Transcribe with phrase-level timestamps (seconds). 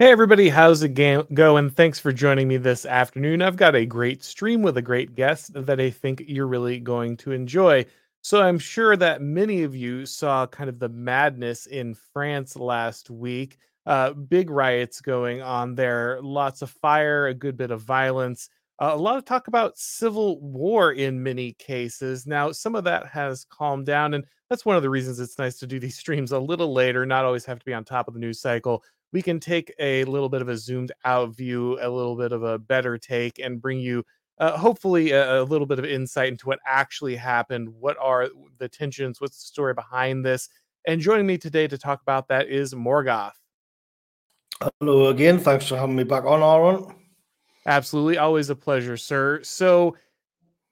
[0.00, 1.70] Hey everybody, how's it ga- going?
[1.70, 3.42] Thanks for joining me this afternoon.
[3.42, 7.16] I've got a great stream with a great guest that I think you're really going
[7.18, 7.84] to enjoy.
[8.22, 13.10] So, I'm sure that many of you saw kind of the madness in France last
[13.10, 13.58] week.
[13.86, 18.90] Uh, big riots going on there, lots of fire, a good bit of violence, uh,
[18.92, 22.26] a lot of talk about civil war in many cases.
[22.26, 25.58] Now, some of that has calmed down, and that's one of the reasons it's nice
[25.58, 28.14] to do these streams a little later, not always have to be on top of
[28.14, 31.88] the news cycle we can take a little bit of a zoomed out view, a
[31.88, 34.04] little bit of a better take, and bring you
[34.38, 37.68] uh, hopefully a, a, little bit of insight into what actually happened.
[37.68, 39.20] What are the tensions?
[39.20, 40.48] What's the story behind this?
[40.86, 43.32] And joining me today to talk about that is Morgoth.
[44.80, 45.38] Hello again.
[45.38, 46.94] Thanks for having me back on, Auron.
[47.66, 48.18] Absolutely.
[48.18, 49.40] Always a pleasure, sir.
[49.42, 49.96] So,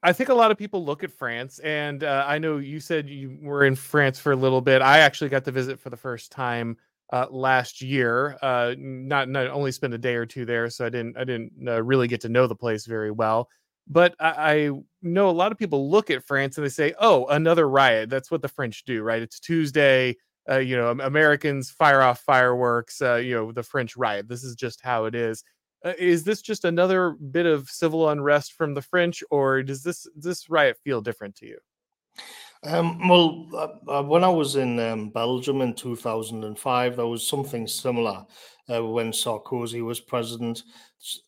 [0.02, 3.08] I think a lot of people look at France, and uh, I know you said
[3.08, 4.80] you were in France for a little bit.
[4.80, 6.76] I actually got to visit for the first time
[7.12, 8.36] uh, last year.
[8.42, 11.52] Uh, not not only spent a day or two there, so I didn't I didn't
[11.66, 13.48] uh, really get to know the place very well.
[13.88, 14.70] But I, I,
[15.02, 18.30] know a lot of people look at France and they say, "Oh, another riot." That's
[18.30, 19.22] what the French do, right?
[19.22, 20.16] It's Tuesday.
[20.48, 23.00] Uh, you know, Americans fire off fireworks.
[23.00, 24.28] Uh, you know, the French riot.
[24.28, 25.44] This is just how it is.
[25.84, 30.06] Uh, is this just another bit of civil unrest from the French, or does this
[30.16, 31.58] this riot feel different to you?
[32.64, 37.66] Um, well, uh, uh, when I was in um, Belgium in 2005, there was something
[37.66, 38.24] similar
[38.68, 40.62] uh, when Sarkozy was president.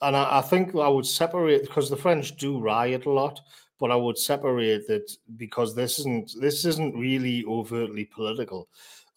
[0.02, 3.40] And I, I, think I would separate because the French do riot a lot,
[3.78, 8.68] but I would separate it because this isn't this isn't really overtly political.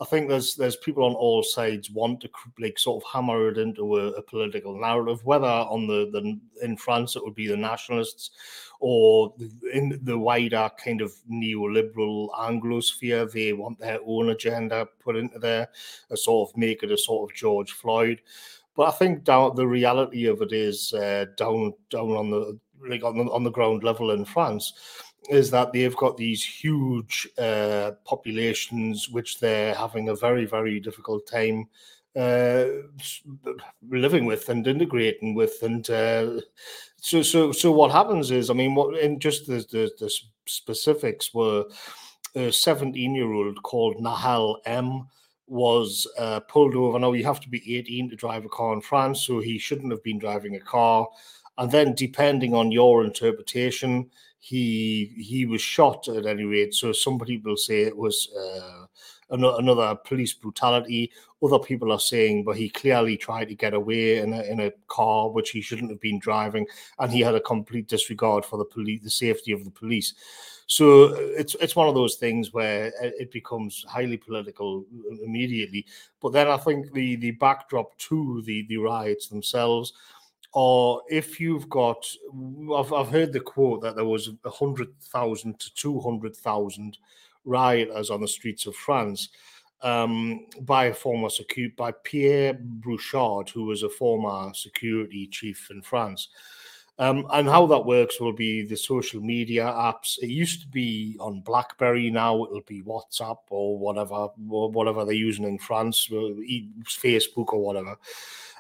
[0.02, 3.60] I think there's there's people on all sides want to like sort of hammer it
[3.60, 7.56] into a, a, political narrative, whether on the, the in France it would be the
[7.56, 8.32] nationalists
[8.80, 9.32] or
[9.72, 15.68] in the wider kind of neoliberal Anglosphere, they want their own agenda put into there,
[16.10, 18.22] a sort of make it a sort of George Floyd.
[18.76, 23.04] But I think down the reality of it is uh, down down on the like
[23.04, 24.74] on the, on the ground level in France
[25.30, 31.28] is that they've got these huge uh, populations which they're having a very very difficult
[31.28, 31.68] time
[32.16, 32.66] uh,
[33.90, 36.40] living with and integrating with and uh,
[36.98, 40.12] so so so what happens is i mean what in just the the, the
[40.46, 41.64] specifics were
[42.36, 45.08] a 17 year old called Nahel m
[45.48, 46.98] was uh, pulled over.
[46.98, 49.92] Now you have to be 18 to drive a car in france so he shouldn't
[49.92, 51.08] have been driving a car.
[51.58, 54.10] And then depending on your interpretation
[54.42, 56.74] he he was shot at any rate.
[56.74, 58.86] So some people say it was uh,
[59.30, 61.12] another police brutality.
[61.44, 64.72] Other people are saying, but he clearly tried to get away in a, in a
[64.88, 66.66] car which he shouldn't have been driving,
[66.98, 70.16] and he had a complete disregard for the police, the safety of the police.
[70.66, 75.24] So uh, it's it's one of those things where uh, it becomes highly political uh,
[75.24, 75.86] immediately.
[76.20, 79.94] But then I think the the backdrop to the the riots themselves
[80.54, 82.06] or if you've got,
[82.76, 86.98] I've, I've heard the quote that there was 100,000 to 200,000
[87.46, 89.30] rioters on the streets of France
[89.82, 95.82] um, by a former security, by Pierre Brochand, who was a former security chief in
[95.82, 96.30] France.
[97.00, 100.20] Um, and how that works will be the social media apps.
[100.22, 102.12] It used to be on BlackBerry.
[102.12, 107.98] Now it'll be WhatsApp or whatever, or whatever they're using in France, Facebook or whatever.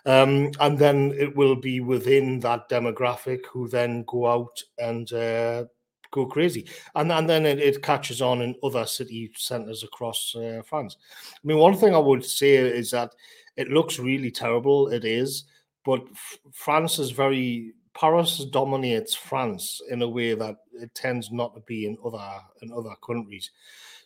[0.05, 5.65] Um, and then it will be within that demographic who then go out and uh,
[6.11, 6.67] go crazy.
[6.95, 10.97] And, and then it, it, catches on in other city centres across uh, France.
[11.33, 13.11] I mean, one thing I would say is that
[13.57, 14.89] it looks really terrible.
[14.89, 15.45] It is.
[15.85, 21.53] But f- France is very Paris dominates France in a way that it tends not
[21.55, 23.51] to be in other in other countries.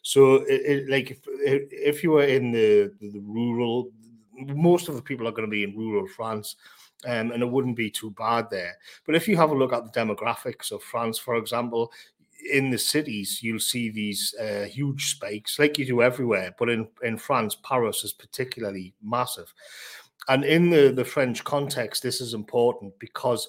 [0.02, 1.20] So, it, it, like if,
[1.72, 3.90] if you were in the, the rural
[4.38, 6.56] most of the people are going to be in rural France.
[7.06, 8.78] Um, and it wouldn't be too bad there.
[9.06, 11.92] But if you have a look at the demographics of France, for example,
[12.52, 16.56] in the cities, you'll see these uh, huge spikes, like you do everywhere.
[16.58, 19.54] But in, in France, Paris is particularly massive.
[20.28, 23.48] And in the, the French context, this is important because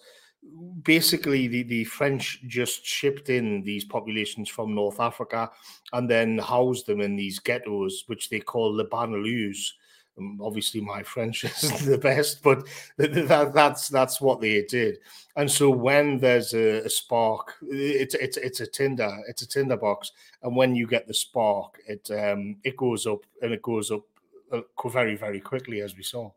[0.83, 5.51] basically the, the French just shipped in these populations from North Africa
[5.93, 9.73] and then housed them in these ghettos, which they call the banlieues
[10.41, 12.67] obviously, my French isn't the best, but
[12.97, 14.99] that, that's that's what they did.
[15.37, 19.77] And so, when there's a, a spark, it's it's it's a tinder, it's a tinder
[19.77, 23.91] box, and when you get the spark, it um it goes up and it goes
[23.91, 24.03] up
[24.53, 26.31] uh, very very quickly, as we saw.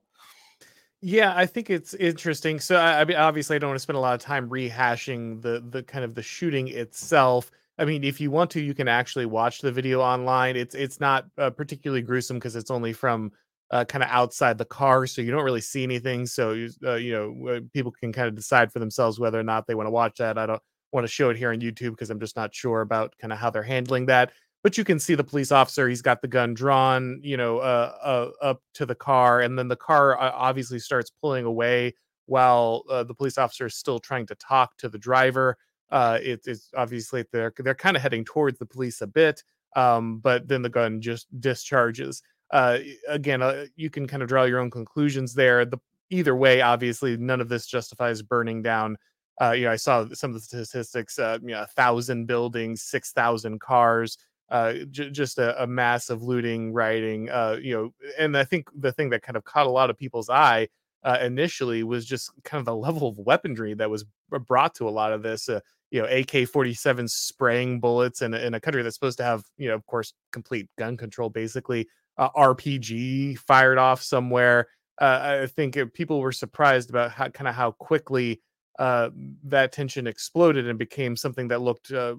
[1.02, 2.60] Yeah, I think it's interesting.
[2.60, 5.64] So, I, I obviously, I don't want to spend a lot of time rehashing the
[5.70, 7.52] the kind of the shooting itself.
[7.78, 10.58] I mean, if you want to, you can actually watch the video online.
[10.58, 13.32] It's it's not uh, particularly gruesome because it's only from
[13.72, 16.26] uh, kind of outside the car, so you don't really see anything.
[16.26, 19.68] So you, uh, you know people can kind of decide for themselves whether or not
[19.68, 20.38] they want to watch that.
[20.38, 20.62] I don't
[20.92, 23.40] want to show it here on YouTube because I'm just not sure about kind of
[23.40, 24.32] how they're handling that.
[24.64, 27.94] But you can see the police officer; he's got the gun drawn, you know, uh,
[28.04, 31.94] uh up to the car, and then the car uh, obviously starts pulling away
[32.26, 35.58] while uh, the police officer is still trying to talk to the driver.
[35.92, 39.44] it, it's obviously they're they're kind of heading towards the police a bit,
[39.76, 44.44] um, but then the gun just discharges uh, again, uh, you can kind of draw
[44.44, 45.66] your own conclusions there.
[45.66, 45.78] The
[46.10, 48.98] either way, obviously, none of this justifies burning down.
[49.42, 51.20] Uh, you know, I saw some of the statistics.
[51.20, 54.18] Uh, you know, a thousand buildings, six thousand cars.
[54.50, 57.30] Uh, j- just a, a of looting, rioting.
[57.30, 59.98] Uh, you know, and I think the thing that kind of caught a lot of
[59.98, 60.68] people's eye
[61.04, 64.06] uh, initially was just kind of the level of weaponry that was
[64.48, 65.50] brought to a lot of this.
[65.50, 65.60] Uh,
[65.92, 69.68] you know, AK 47 spraying bullets in, in a country that's supposed to have, you
[69.68, 71.88] know, of course, complete gun control, basically
[72.20, 74.68] uh, RPG fired off somewhere.
[75.02, 78.42] Uh, I think people were surprised about how kind of how quickly
[78.78, 79.10] uh,
[79.44, 82.16] that tension exploded and became something that looked uh,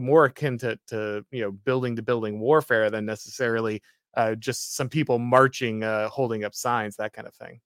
[0.00, 3.82] more akin to, to you know building to building warfare than necessarily
[4.14, 7.60] uh, just some people marching, uh, holding up signs, that kind of thing.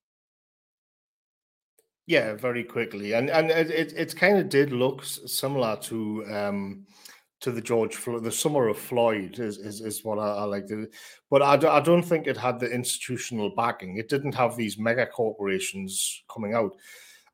[2.06, 6.86] Yeah, very quickly, and and it it, it kind of did look similar to um,
[7.44, 10.66] to the George Floyd, the summer of Floyd is, is, is what I, I like
[10.68, 10.88] to,
[11.30, 13.98] but I, I don't think it had the institutional backing.
[13.98, 16.74] It didn't have these mega corporations coming out.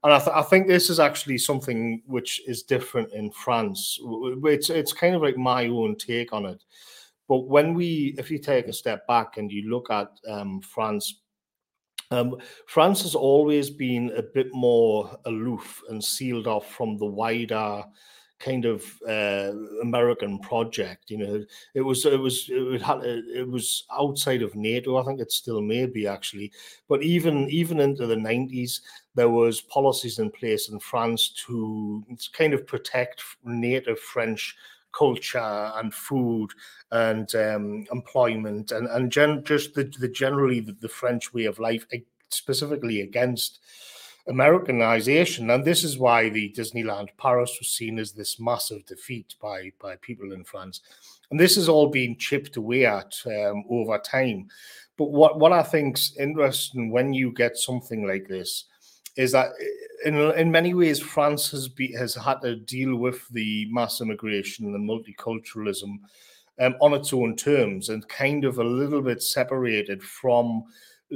[0.02, 3.98] And I, th- I think this is actually something which is different in France.
[4.02, 6.62] It's, it's kind of like my own take on it.
[7.28, 11.20] But when we, if you take a step back and you look at um, France
[12.12, 17.84] um, France has always been a bit more aloof and sealed off from the wider
[18.40, 19.52] kind of uh,
[19.82, 21.10] American project.
[21.10, 21.44] You know,
[21.74, 24.96] it was it was it had it was outside of NATO.
[24.96, 26.50] I think it still may be actually,
[26.88, 28.80] but even even into the nineties,
[29.14, 34.56] there was policies in place in France to kind of protect native French
[34.92, 36.48] culture and food
[36.90, 41.58] and um, employment and and gen- just the, the generally the, the French way of
[41.58, 41.86] life,
[42.30, 43.60] specifically against
[44.30, 49.72] Americanization, and this is why the Disneyland Paris was seen as this massive defeat by
[49.82, 50.80] by people in France,
[51.30, 54.48] and this has all been chipped away at um, over time.
[54.96, 58.66] But what what I think's interesting when you get something like this
[59.16, 59.50] is that
[60.04, 64.66] in in many ways France has be has had to deal with the mass immigration
[64.74, 65.98] and multiculturalism
[66.60, 70.64] um, on its own terms and kind of a little bit separated from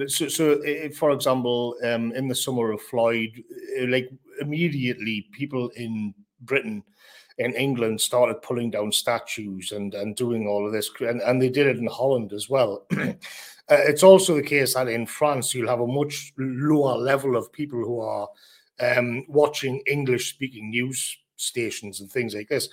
[0.06, 0.60] so, so
[0.94, 3.42] for example, um, in the summer of Floyd,
[3.80, 4.10] uh, like
[4.40, 6.82] immediately people in Britain
[7.38, 11.48] and England started pulling down statues and, and doing all of this, and, and they
[11.48, 12.86] did it in Holland as well.
[12.96, 13.14] uh,
[13.68, 17.78] it's also the case that in France, you'll have a much lower level of people
[17.78, 18.28] who are
[18.80, 22.68] um, watching English speaking news stations and things like this.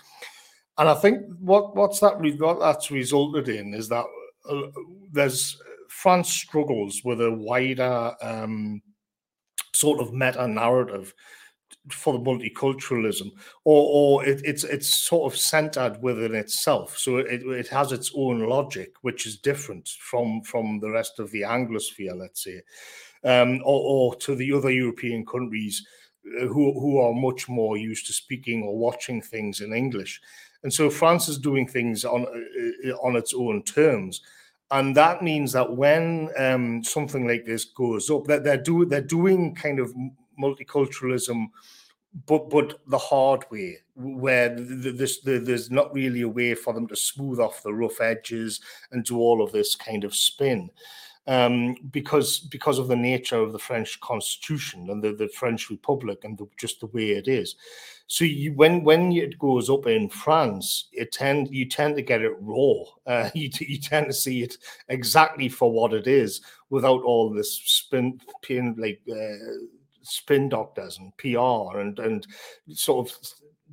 [0.78, 4.06] And I think what what's that what that's resulted in is that
[4.50, 4.62] uh,
[5.12, 8.82] there's France struggles with a wider um,
[9.74, 11.14] sort of meta narrative
[11.90, 13.32] for the multiculturalism,
[13.66, 16.98] or, or it, it's it's sort of centered within itself.
[16.98, 21.30] So it, it has its own logic, which is different from from the rest of
[21.32, 22.62] the Anglosphere, let's say,
[23.24, 25.86] um, or, or to the other European countries
[26.40, 30.22] uh, who who are much more used to speaking or watching things in English.
[30.64, 34.22] And so France is doing things on uh, on its own terms
[34.72, 39.02] and that means that when um, something like this goes up, that they're do they're
[39.02, 39.94] doing kind of
[40.42, 41.48] multiculturalism,
[42.26, 46.88] but but the hard way, where the, the, there's not really a way for them
[46.88, 48.62] to smooth off the rough edges
[48.92, 50.70] and do all of this kind of spin
[51.28, 56.24] um, because because of the nature of the French Constitution and the, the French Republic
[56.24, 57.56] and the, just the way it is.
[58.12, 62.22] So you, when when it goes up in France, it tend you tend to get
[62.22, 62.84] it raw.
[63.08, 64.58] Uh, you, you tend to see it
[64.90, 69.64] exactly for what it is, without all this spin, pin like uh,
[70.02, 72.28] spin doctors and PR and and
[72.74, 73.18] sort of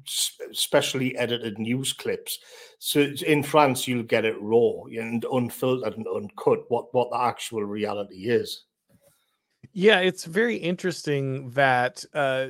[0.07, 2.39] specially edited news clips.
[2.79, 7.65] So in France, you'll get it raw and unfiltered and uncut what what the actual
[7.65, 8.67] reality is.
[9.73, 12.49] Yeah, it's very interesting that uh,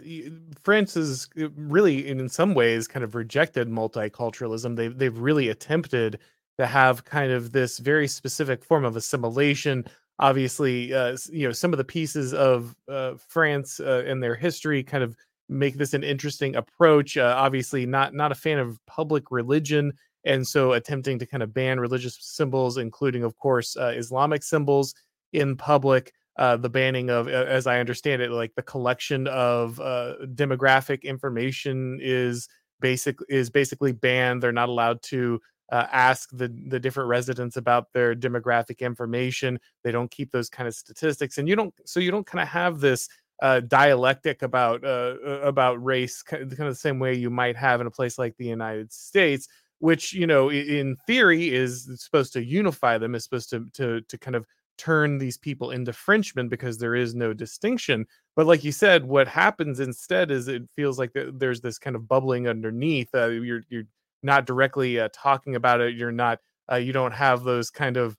[0.63, 4.77] France is uh, really, in some ways, kind of rejected multiculturalism.
[4.77, 6.21] They've they've really attempted
[6.59, 9.85] to have kind of this very specific form of assimilation.
[10.21, 14.83] Obviously, uh, you know, some of the pieces of uh, France uh, and their history
[14.83, 15.17] kind of
[15.49, 17.17] make this an interesting approach.
[17.17, 19.93] Uh, obviously, not not a fan of public religion,
[20.25, 24.95] and so attempting to kind of ban religious symbols, including, of course, uh, Islamic symbols.
[25.33, 26.13] in public.
[26.38, 31.99] Uh, the banning of, as I understand it, like the collection of uh, demographic information
[32.00, 32.49] is
[32.80, 34.40] basic is basically banned.
[34.40, 35.40] They're not allowed to
[35.71, 39.59] uh, ask the the different residents about their demographic information.
[39.85, 41.75] They don't keep those kind of statistics, and you don't.
[41.85, 43.09] So you don't kind of have this
[43.42, 47.80] uh, dialectic about uh, uh about race, kind of the same way you might have
[47.80, 49.49] in a place like the United States,
[49.80, 54.18] which you know, in theory, is supposed to unify them, is supposed to to to
[54.18, 54.47] kind of
[54.78, 58.06] turn these people into Frenchmen because there is no distinction.
[58.37, 62.08] But like you said, what happens instead is it feels like there's this kind of
[62.08, 63.08] bubbling underneath.
[63.14, 63.85] Uh, you're you're
[64.23, 65.94] not directly uh, talking about it.
[65.94, 66.38] You're not,
[66.70, 68.16] uh, you don't have those kind of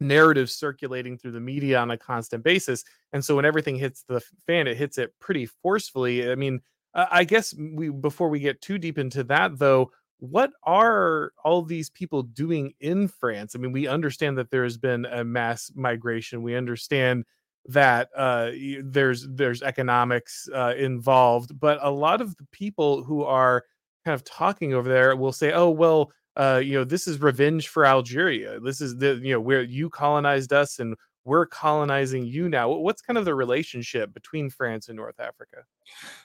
[0.00, 2.84] narratives circulating through the media on a constant basis.
[3.12, 6.30] And so when everything hits the fan, it hits it pretty forcefully.
[6.30, 6.60] I mean,
[6.94, 9.90] I guess we before we get too deep into that though,
[10.22, 13.56] what are all these people doing in France?
[13.56, 16.44] I mean, we understand that there has been a mass migration.
[16.44, 17.24] We understand
[17.66, 18.52] that uh,
[18.84, 23.64] there's there's economics uh, involved, but a lot of the people who are
[24.04, 27.66] kind of talking over there will say, "Oh, well, uh, you know, this is revenge
[27.66, 28.60] for Algeria.
[28.60, 33.02] This is the you know where you colonized us and we're colonizing you now." What's
[33.02, 35.64] kind of the relationship between France and North Africa?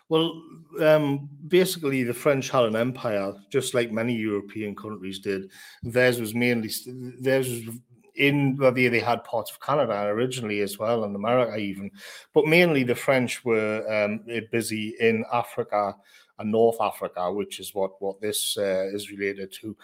[0.10, 0.42] Well,
[0.82, 5.51] um, basically, the French had an empire, just like many European countries did.
[5.84, 6.72] Theirs was mainly
[7.20, 7.75] theirs was
[8.18, 11.92] in well, they, had parts of Canada originally as well, and America even,
[12.34, 15.96] but mainly the French were um, busy in Africa
[16.39, 19.75] and North Africa, which is what what this uh, is related to.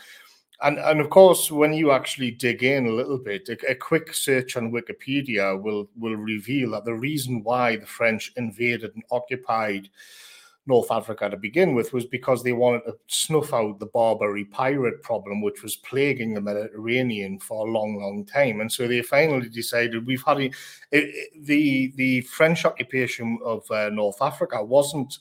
[0.63, 4.13] And, and of course, when you actually dig in a little bit, a, a, quick
[4.13, 9.89] search on Wikipedia will will reveal that the reason why the French invaded and occupied
[10.65, 15.03] North Africa to begin with was because they wanted to snuff out the Barbary pirate
[15.03, 18.61] problem, which was plaguing the Mediterranean for a long, long time.
[18.61, 20.51] And so they finally decided we've had a,
[21.41, 25.19] the the French occupation of uh, North Africa wasn't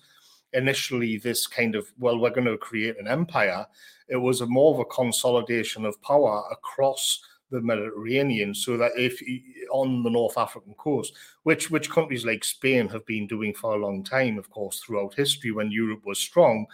[0.53, 3.67] initially this kind of well we're going to create an empire
[4.09, 7.21] it was a more of a consolidation of power across
[7.53, 9.23] the Mediterranean, so that if
[9.71, 11.13] on the North African coast,
[11.45, 15.15] which which countries like Spain have been doing for a long time, of course, throughout
[15.15, 16.67] history when Europe was strong,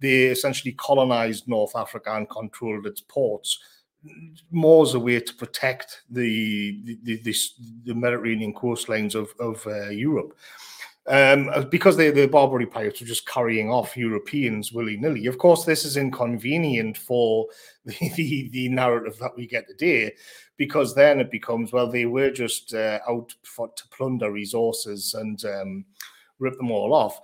[0.00, 3.58] they essentially colonized North Africa and controlled its ports
[4.50, 7.34] more as a way to protect the the, the,
[7.84, 10.38] the Mediterranean coastlines of of uh, Europe
[11.06, 15.26] um, uh, because the Barbary pirates were just carrying off Europeans willy nilly.
[15.26, 17.46] Of course, this is inconvenient for
[17.84, 20.12] the, the, the, narrative that we get today,
[20.56, 25.44] because then it becomes well, they were just uh, out for, to plunder resources and
[25.46, 25.84] um,
[26.38, 27.20] rip them all off.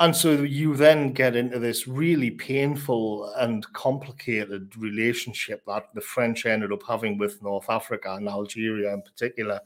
[0.00, 6.46] And so you then get into this really painful and complicated relationship that the French
[6.46, 9.60] ended up having with North Africa and Algeria in particular.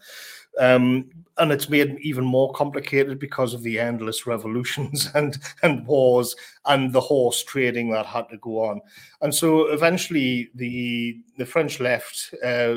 [0.59, 6.37] Um, and it's made even more complicated because of the endless revolutions and, and wars
[6.66, 8.80] and the horse trading that had to go on.
[9.23, 12.76] And so eventually the the French left, uh,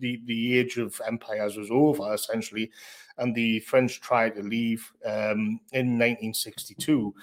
[0.00, 2.70] the, the age of empires was over essentially
[3.18, 7.14] and the French tried to leave um, in 1962.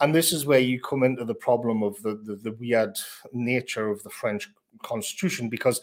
[0.00, 2.96] And this is where you come into the problem of the, the, the weird
[3.32, 4.50] nature of the French
[4.82, 5.80] constitution because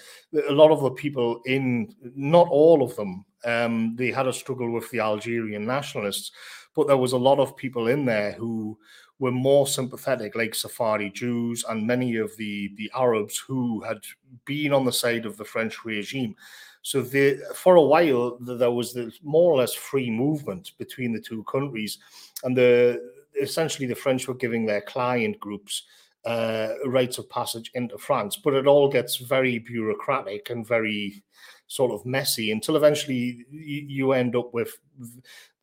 [0.48, 4.72] a lot of the people in, not all of them, um, they had a struggle
[4.72, 6.32] with the Algerian nationalists,
[6.76, 8.78] but there was a lot of people in there who
[9.20, 14.00] were more sympathetic, like Sephardi Jews and many of the, the Arabs who had
[14.44, 16.36] been on the side of the French regime.
[16.82, 21.22] So the, for a while, there was the more or less free movement between the
[21.22, 21.98] two countries,
[22.44, 23.02] and the
[23.42, 25.84] essentially the French were giving their client groups
[26.26, 28.36] uh, rights of passage into France.
[28.36, 31.24] But it all gets very bureaucratic and very
[31.68, 34.78] sort of messy until eventually you end up with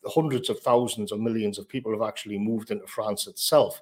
[0.06, 3.80] hundreds of thousands or millions of people have actually moved into France itself.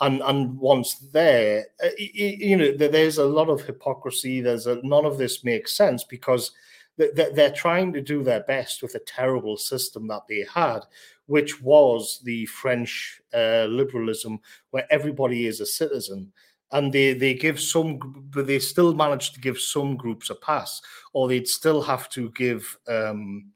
[0.00, 4.40] And, and once there, uh, you know, there's a lot of hypocrisy.
[4.40, 6.52] There's a, none of this makes sense because
[6.96, 10.80] they're trying to do their best with a terrible system that they had,
[11.26, 16.32] which was the French uh, liberalism, where everybody is a citizen.
[16.70, 17.98] And they, they give some,
[18.30, 20.82] but they still manage to give some groups a pass,
[21.12, 23.52] or they'd still have to give um,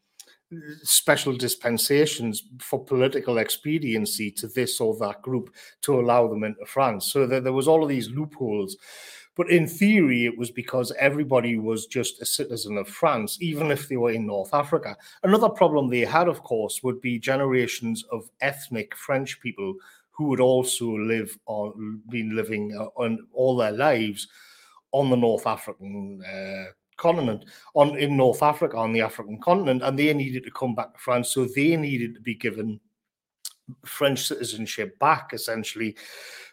[0.82, 7.12] special dispensations for political expediency to this or that group to allow them into France.
[7.12, 8.76] So there, there was all of these loopholes.
[9.34, 13.88] But in theory, it was because everybody was just a citizen of France, even if
[13.88, 14.94] they were in North Africa.
[15.22, 19.74] Another problem they had, of course, would be generations of ethnic French people
[20.22, 24.28] who would also live on, been living uh, on all their lives
[24.92, 29.98] on the North African uh, continent on in North Africa on the African continent, and
[29.98, 32.78] they needed to come back to France, so they needed to be given
[33.84, 35.96] French citizenship back essentially.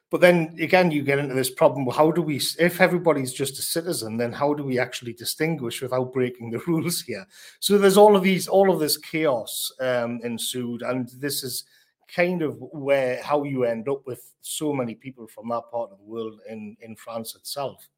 [0.10, 1.88] But then again, you get into this problem.
[1.96, 6.12] How do we, if everybody's just a citizen, then how do we actually distinguish without
[6.12, 7.28] breaking the rules here?
[7.60, 11.66] So there's all of these, all of this chaos um, ensued, and this is
[12.14, 15.98] kind of where how you end up with so many people from that part of
[15.98, 17.90] the world in in France itself.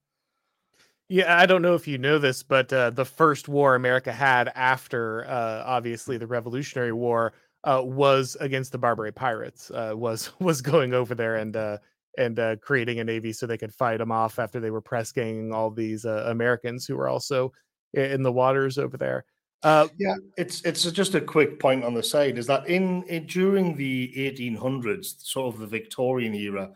[1.10, 4.50] Yeah, I don't know if you know this, but uh, the first war America had
[4.56, 7.34] after, uh, obviously, the Revolutionary War
[7.66, 9.70] uh, was against the Barbary pirates.
[9.72, 11.80] Uh, was was going over there and uh,
[12.18, 15.12] and uh, creating a navy so they could fight them off after they were press
[15.12, 17.52] ganging all these Americans who were also
[17.94, 19.26] in the waters over there.
[19.64, 23.28] Uh, yeah, it's it's just a quick point on the side is that in, in
[23.28, 26.72] during the 1800s, sort of the Victorian era,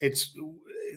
[0.00, 0.34] it's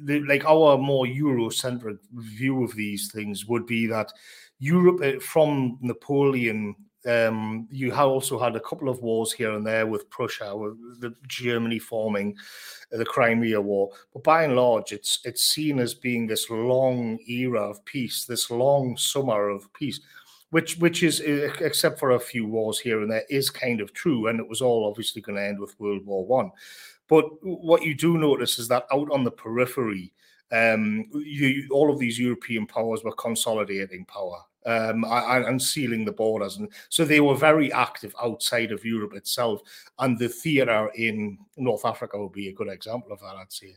[0.02, 4.12] the, like our more Eurocentric view of these things would be that
[4.58, 6.76] Europe eh, from Napoleon
[7.06, 11.14] um, you also had a couple of wars here and there with Prussia, with the
[11.28, 12.36] Germany forming
[12.94, 13.90] uh, the Crimea War.
[14.14, 18.52] But by and large, it's it's seen as being this long era of peace, this
[18.52, 20.00] long summer of peace,
[20.52, 24.28] which which is except for a few wars here and there is kind of true,
[24.28, 26.52] and it was all obviously going to end with World War One.
[27.08, 30.14] But what you do notice is that out on the periphery,
[30.52, 36.58] um, you, all of these European powers were consolidating power um, and sealing the borders.
[36.58, 39.62] And so they were very active outside of Europe itself.
[40.00, 43.76] And the theatre in North Africa would be a good example of that, I'd say.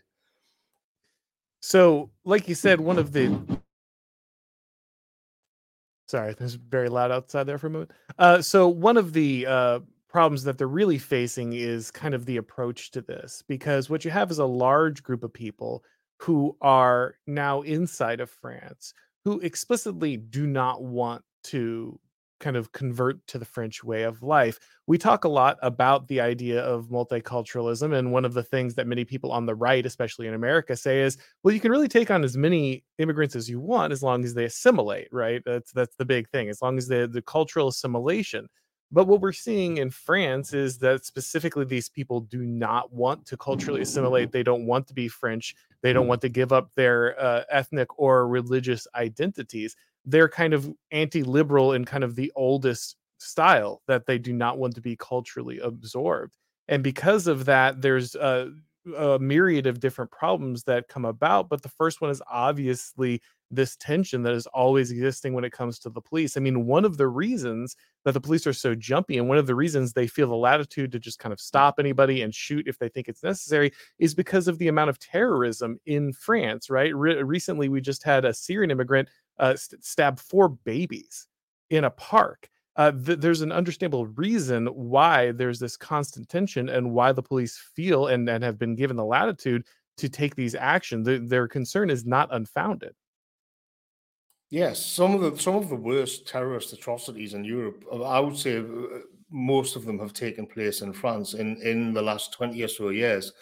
[1.61, 3.37] So, like you said, one of the
[6.14, 7.90] sorry, there's very loud outside there for a moment.
[8.21, 12.37] Uh, so one of the uh, problems that they're really facing is kind of the
[12.37, 15.83] approach to this, because what you have is a large group of people
[16.21, 18.94] who are now inside of France
[19.25, 21.99] who explicitly do not want to
[22.44, 24.58] kind of convert to the French way of life.
[24.86, 27.96] We talk a lot about the idea of multiculturalism.
[27.96, 31.00] And one of the things that many people on the right, especially in America, say
[31.00, 34.25] is, well, you can really take on as many immigrants as you want as long
[34.25, 35.42] as they assimilate, right?
[35.47, 38.47] That's that's the big thing, as long as the, the cultural assimilation.
[38.92, 43.36] But what we're seeing in France is that specifically these people do not want to
[43.38, 44.30] culturally assimilate.
[44.30, 45.54] They don't want to be French.
[45.82, 49.75] They don't want to give up their uh, ethnic or religious identities.
[50.04, 54.58] They're kind of anti liberal in kind of the oldest style that they do not
[54.58, 56.36] want to be culturally absorbed.
[56.69, 58.50] And because of that, there's a,
[58.97, 61.49] a myriad of different problems that come about.
[61.49, 65.78] But the first one is obviously this tension that is always existing when it comes
[65.78, 66.36] to the police.
[66.36, 69.47] I mean, one of the reasons that the police are so jumpy and one of
[69.47, 72.78] the reasons they feel the latitude to just kind of stop anybody and shoot if
[72.78, 76.95] they think it's necessary is because of the amount of terrorism in France, right?
[76.95, 81.26] Re- recently, we just had a Syrian immigrant uh, st- stab four babies
[81.70, 82.49] in a park.
[82.76, 87.56] Uh, th- there's an understandable reason why there's this constant tension and why the police
[87.75, 89.64] feel and, and have been given the latitude
[89.97, 91.06] to take these actions.
[91.06, 92.94] The, their concern is not unfounded.
[94.50, 98.36] Yes, some of the some of the worst terrorist atrocities in Europe, uh, I would
[98.36, 98.64] say, uh,
[99.30, 102.90] most of them have taken place in France in in the last twenty or so
[102.90, 103.32] years.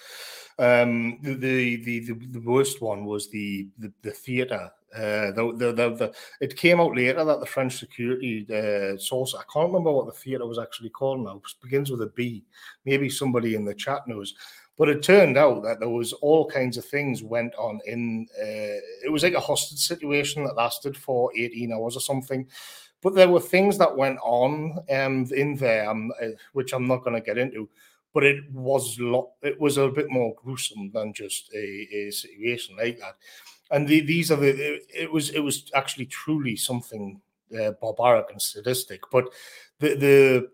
[0.63, 4.71] Um, the, the the the worst one was the the, the theater.
[4.95, 9.35] Uh, the, the, the, the, it came out later that the French security uh, source,
[9.35, 12.45] I can't remember what the theater was actually called now, it begins with a B.
[12.85, 14.35] Maybe somebody in the chat knows.
[14.77, 18.27] But it turned out that there was all kinds of things went on in.
[18.39, 22.47] Uh, it was like a hostage situation that lasted for 18 hours or something.
[23.01, 27.03] But there were things that went on um, in there, um, uh, which I'm not
[27.03, 27.69] going to get into.
[28.15, 32.77] But it was lo- it was a bit more gruesome than just a, a situation
[32.77, 33.17] like that.
[33.71, 34.81] And the, these are the.
[34.89, 37.21] It was it was actually truly something
[37.59, 39.01] uh, barbaric and sadistic.
[39.11, 39.29] But
[39.81, 40.51] the the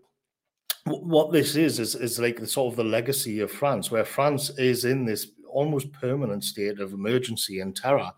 [0.87, 4.51] what this is is is like the sort of the legacy of France, where France
[4.51, 8.11] is in this almost permanent state of emergency and terror,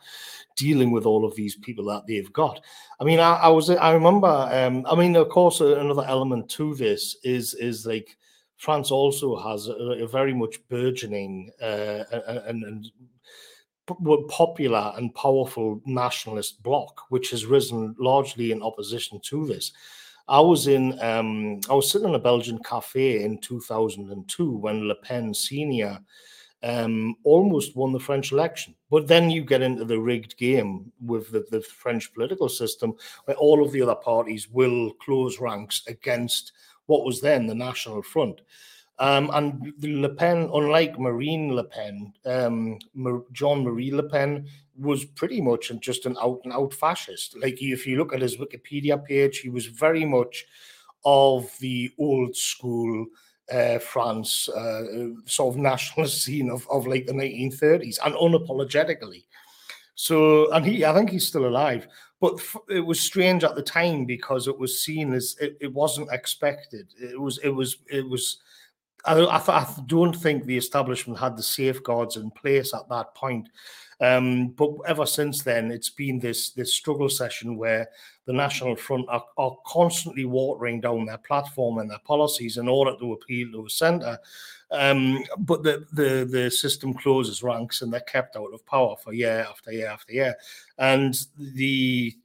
[0.57, 2.61] dealing with all of these people that they've got.
[3.01, 4.49] I mean, I, I was I remember.
[4.53, 8.17] Um, I mean, of course, another element to this is is like
[8.61, 12.05] France also has a, a very much burgeoning uh,
[12.47, 12.91] and, and
[14.29, 19.73] popular and powerful nationalist bloc, which has risen largely in opposition to this.
[20.29, 24.95] I was in, um, I was sitting in a Belgian cafe in 2002 when Le
[24.97, 25.99] Pen Senior
[26.63, 28.75] um, almost won the French election.
[28.91, 32.95] But then you get into the rigged game with the, the French political system,
[33.25, 36.53] where all of the other parties will close ranks against
[36.91, 38.41] what was then the National Front.
[38.99, 42.79] Um, and Le Pen, unlike Marine Le Pen, um,
[43.33, 47.37] Jean Marie Le Pen was pretty much just an out and out fascist.
[47.41, 50.45] Like if you look at his Wikipedia page, he was very much
[51.05, 53.07] of the old school
[53.53, 54.83] uh, France uh,
[55.27, 59.25] sort of nationalist scene of, of like the 1930s and unapologetically.
[59.95, 61.87] So, and he, I think he's still alive,
[62.21, 66.13] but it was strange at the time because it was seen as it, it wasn't
[66.13, 66.93] expected.
[67.01, 68.39] It was, it was, it was.
[69.07, 73.49] I, I, I don't think the establishment had the safeguards in place at that point.
[74.03, 77.89] Um, but ever since then, it's been this this struggle session where
[78.27, 82.97] the National Front are, are constantly watering down their platform and their policies in order
[82.99, 84.19] to appeal to a centre.
[84.73, 89.13] Um, but the, the the system closes ranks and they're kept out of power for
[89.13, 90.35] year after year after year.
[90.79, 92.17] And the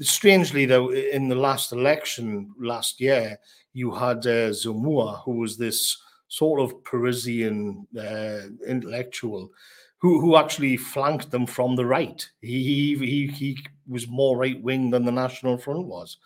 [0.00, 3.38] strangely though, in the last election last year,
[3.72, 9.50] you had uh, Zemmour, who was this sort of Parisian uh, intellectual
[9.98, 12.28] who who actually flanked them from the right.
[12.40, 16.18] He he he was more right wing than the National Front was,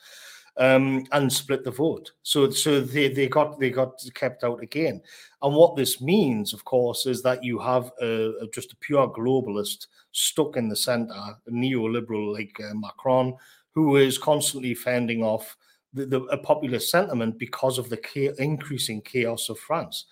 [0.57, 2.13] um, and split the vote.
[2.23, 5.03] So so they, they got they got kept out again.
[5.43, 9.09] And what this means, of course, is that you have a, a just a pure
[9.09, 13.35] globalist stuck in the centre, a neoliberal like uh, Macron,
[13.75, 15.57] who is constantly fending off
[15.95, 20.07] the, the a populist sentiment because of the increasing chaos of France.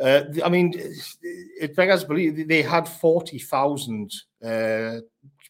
[0.00, 0.74] Uh, I mean,
[1.60, 4.12] it beggars believe they had forty thousand
[4.44, 4.98] uh,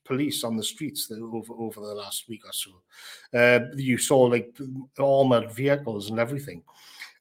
[0.05, 2.71] police on the streets over over the last week or so.
[3.33, 4.57] Uh, you saw like
[4.99, 6.63] armored vehicles and everything,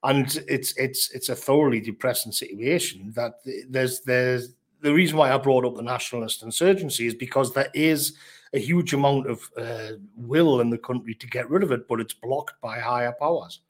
[0.04, 3.12] and it's it's it's a thoroughly depressing situation.
[3.16, 3.34] That
[3.70, 8.16] there's there's the reason why I brought up the nationalist insurgency is because there is
[8.54, 12.00] a huge amount of uh, will in the country to get rid of it, but
[12.00, 13.62] it's blocked by higher powers.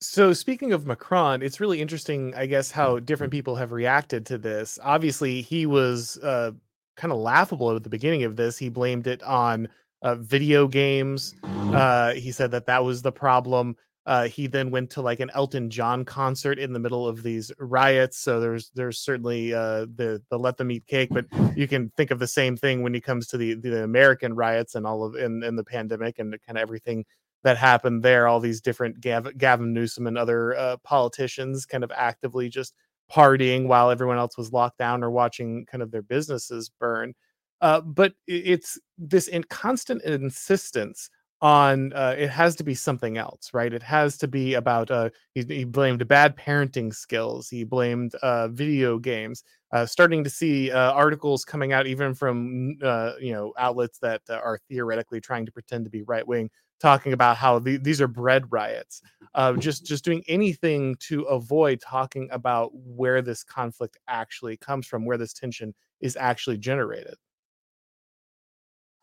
[0.00, 4.38] So speaking of Macron, it's really interesting, I guess, how different people have reacted to
[4.38, 4.78] this.
[4.82, 6.52] Obviously, he was uh,
[6.96, 8.58] kind of laughable at the beginning of this.
[8.58, 9.68] He blamed it on
[10.02, 11.34] uh, video games.
[11.42, 13.76] Uh, he said that that was the problem.
[14.04, 17.52] Uh, he then went to like an Elton John concert in the middle of these
[17.58, 18.18] riots.
[18.18, 21.26] So there's there's certainly uh, the the let them eat cake, but
[21.56, 24.74] you can think of the same thing when it comes to the the American riots
[24.74, 27.04] and all of in, in the pandemic and kind of everything
[27.44, 28.26] that happened there.
[28.26, 32.74] All these different Gav- Gavin Newsom and other uh, politicians kind of actively just
[33.12, 37.14] partying while everyone else was locked down or watching kind of their businesses burn.
[37.60, 41.08] Uh, but it's this in constant insistence
[41.40, 43.72] on uh, it has to be something else, right?
[43.72, 47.48] It has to be about uh, he, he blamed bad parenting skills.
[47.48, 49.42] He blamed uh, video games.
[49.72, 54.20] Uh, starting to see uh, articles coming out even from uh, you know outlets that
[54.28, 56.48] are theoretically trying to pretend to be right wing
[56.82, 59.00] talking about how the, these are bread riots
[59.34, 65.06] uh, just just doing anything to avoid talking about where this conflict actually comes from
[65.06, 67.14] where this tension is actually generated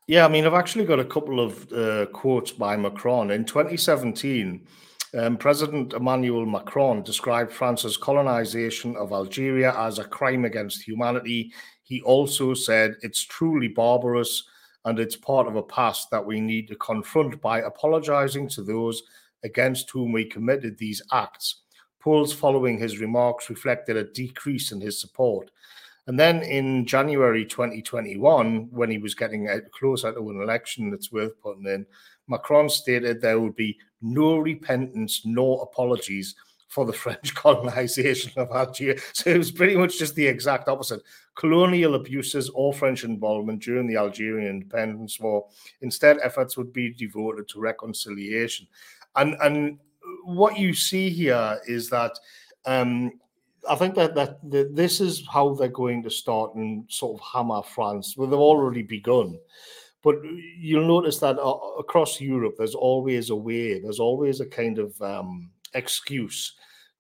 [0.08, 4.68] yeah i mean i've actually got a couple of uh, quotes by macron in 2017
[5.18, 11.52] um, President Emmanuel Macron described France's colonization of Algeria as a crime against humanity.
[11.82, 14.44] He also said it's truly barbarous
[14.86, 19.04] and it's part of a past that we need to confront by apologizing to those
[19.44, 21.62] against whom we committed these acts.
[22.00, 25.52] Polls following his remarks reflected a decrease in his support.
[26.08, 31.40] And then in January 2021, when he was getting closer to an election that's worth
[31.42, 31.86] putting in,
[32.28, 36.36] Macron stated there would be no repentance, no apologies
[36.70, 39.00] for the French colonization of Algeria.
[39.14, 41.02] So it was pretty much just the exact opposite.
[41.36, 45.48] Colonial abuses or French involvement during the Algerian independence war.
[45.82, 48.68] Instead, efforts would be devoted to reconciliation.
[49.16, 49.80] And and
[50.24, 52.12] what you see here is that
[52.66, 53.14] um,
[53.70, 57.28] I think that, that that this is how they're going to start and sort of
[57.34, 58.16] hammer France.
[58.16, 59.40] Well, they've already begun.
[60.02, 60.16] But
[60.58, 65.00] you'll notice that uh, across Europe, there's always a way, there's always a kind of
[65.02, 66.54] um, excuse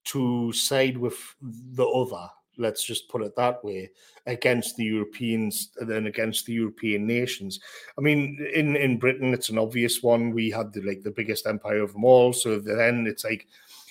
[0.06, 2.30] to side with the other
[2.60, 3.90] let's just put it that way
[4.28, 7.60] against the europeans and then against the european nations.
[7.98, 10.32] I mean in in britain it's an obvious one.
[10.32, 12.34] We had the like the biggest empire of them all.
[12.34, 13.48] So then it's like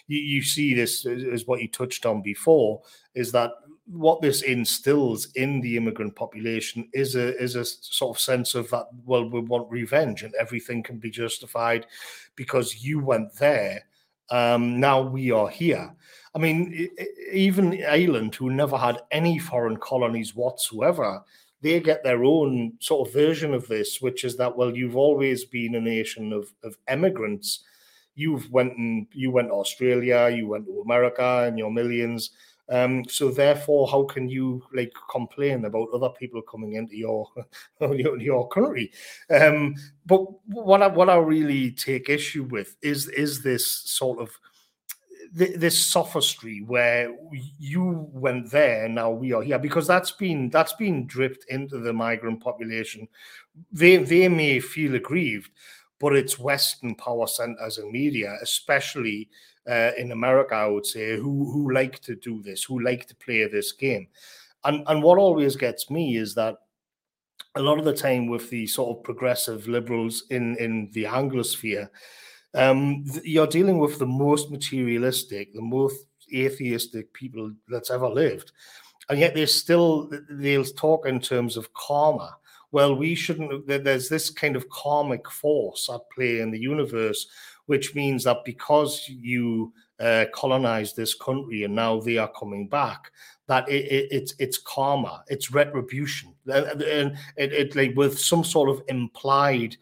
[0.06, 2.82] you, you see this as what you touched on before
[3.14, 3.52] is that
[3.86, 8.68] what this instills in the immigrant population is a is a sort of sense of
[8.68, 11.86] that well we want revenge and everything can be justified
[12.36, 13.82] because you went there
[14.30, 15.94] um, now we are here.
[16.34, 16.88] I mean,
[17.32, 21.22] even Ireland, who never had any foreign colonies whatsoever,
[21.62, 25.44] they get their own sort of version of this, which is that, well, you've always
[25.44, 27.64] been a nation of, of emigrants.
[28.18, 32.30] you've went and you went to Australia, you went to America, and your millions.
[32.70, 37.28] Um, so therefore, how can you like complain about other people coming into your
[37.81, 38.92] your, your country?
[39.31, 39.74] Um,
[40.07, 44.31] but what I, what I really take issue with is is this sort of
[45.31, 47.14] this sophistry where
[47.59, 51.92] you went there now we are here because that's been that's been dripped into the
[51.92, 53.07] migrant population
[53.70, 55.50] they they may feel aggrieved
[55.98, 59.28] but it's western power centers and media especially
[59.68, 63.16] uh, in America, I would say, who who like to do this, who like to
[63.16, 64.09] play this game.
[64.64, 66.57] And and what always gets me is that
[67.54, 71.88] a lot of the time with the sort of progressive liberals in in the Anglosphere,
[72.54, 78.52] um, you're dealing with the most materialistic, the most atheistic people that's ever lived,
[79.11, 82.37] and yet they still they'll talk in terms of karma.
[82.70, 83.66] Well, we shouldn't.
[83.66, 87.26] There's this kind of karmic force at play in the universe
[87.68, 93.12] which means that because you uh, colonized this country and now they are coming back,
[93.46, 96.83] that it, it, it's it's karma, it's retribution, and
[97.37, 99.76] it, it like with some sort of implied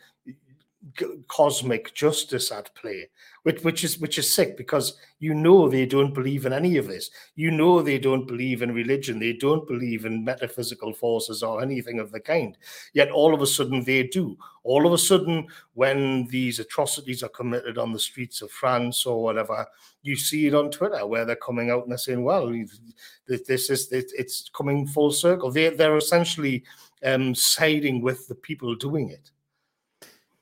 [1.29, 3.09] cosmic justice at play
[3.47, 6.89] which which is which is sick because you know they don't believe in any of
[6.89, 7.11] this.
[7.37, 9.21] You know they don't believe in religion.
[9.21, 12.59] They don't believe in metaphysical forces or anything of the kind.
[12.93, 14.37] Yet all of a sudden they do.
[14.65, 19.23] All of a sudden, when these atrocities are committed on the streets of France or
[19.23, 19.65] whatever,
[20.03, 22.53] you see it on Twitter where they're coming out and they're saying, "Well,
[23.29, 26.65] this is it's coming full circle." They they're essentially
[27.05, 29.31] um, siding with the people doing it.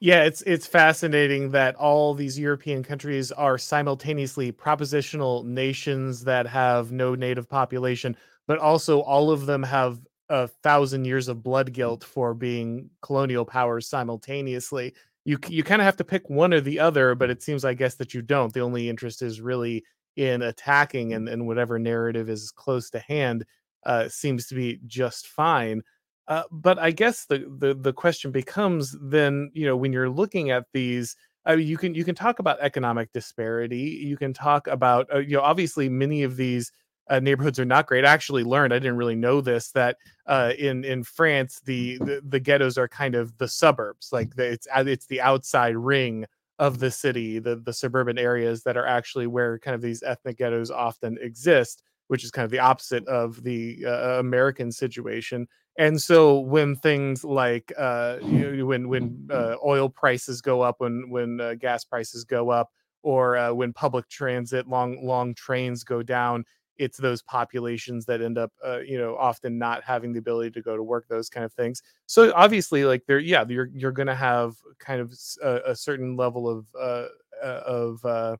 [0.04, 6.92] Yeah, it's it's fascinating that all these European countries are simultaneously propositional nations that have
[6.92, 8.14] no native population,
[8.46, 13.46] but also all of them have a thousand years of blood guilt for being colonial
[13.46, 14.92] powers simultaneously.
[15.24, 17.72] You you kind of have to pick one or the other, but it seems I
[17.72, 18.52] guess that you don't.
[18.52, 19.84] The only interest is really
[20.16, 23.46] in attacking, and, and whatever narrative is close to hand
[23.86, 25.82] uh, seems to be just fine.
[26.26, 30.50] Uh, but I guess the, the the question becomes then, you know, when you're looking
[30.50, 34.02] at these, uh, you can you can talk about economic disparity.
[34.06, 36.72] You can talk about, uh, you know, obviously many of these
[37.10, 38.06] uh, neighborhoods are not great.
[38.06, 42.22] I actually learned I didn't really know this that uh, in in France the, the,
[42.26, 46.24] the ghettos are kind of the suburbs, like the, it's uh, it's the outside ring
[46.58, 50.38] of the city, the the suburban areas that are actually where kind of these ethnic
[50.38, 53.82] ghettos often exist, which is kind of the opposite of the
[54.18, 55.46] American situation.
[55.76, 60.76] And so when things like uh, you know, when when uh, oil prices go up,
[60.78, 62.70] when when uh, gas prices go up,
[63.02, 66.44] or uh, when public transit long long trains go down,
[66.78, 70.62] it's those populations that end up uh, you know often not having the ability to
[70.62, 71.82] go to work, those kind of things.
[72.06, 76.16] So obviously, like there, yeah, you're you're going to have kind of a, a certain
[76.16, 77.06] level of uh,
[77.42, 78.38] of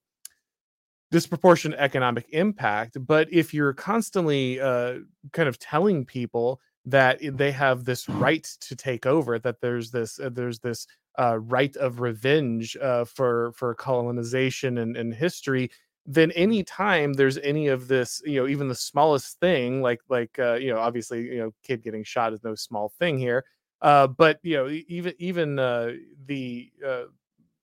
[1.11, 2.97] disproportionate economic impact.
[3.05, 9.07] But if you're constantly kind of telling people that they have this right to take
[9.07, 10.87] over that there's this uh, there's this
[11.19, 15.71] uh, right of revenge uh, for for colonization and, and history
[16.07, 20.39] then any time there's any of this you know even the smallest thing like like
[20.39, 23.45] uh, you know obviously you know kid getting shot is no small thing here
[23.83, 25.93] uh, but you know even even uh,
[26.27, 27.05] the uh,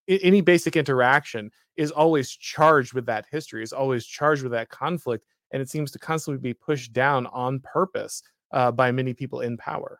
[0.07, 5.25] any basic interaction is always charged with that history is always charged with that conflict
[5.51, 9.57] and it seems to constantly be pushed down on purpose uh, by many people in
[9.57, 9.99] power.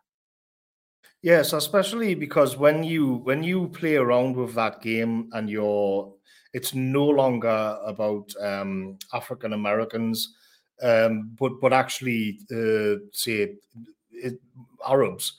[1.22, 6.12] Yes, especially because when you when you play around with that game and you're,
[6.52, 10.34] it's no longer about um, African Americans,
[10.82, 13.54] um, but but actually uh, say
[14.10, 14.40] it,
[14.86, 15.34] Arabs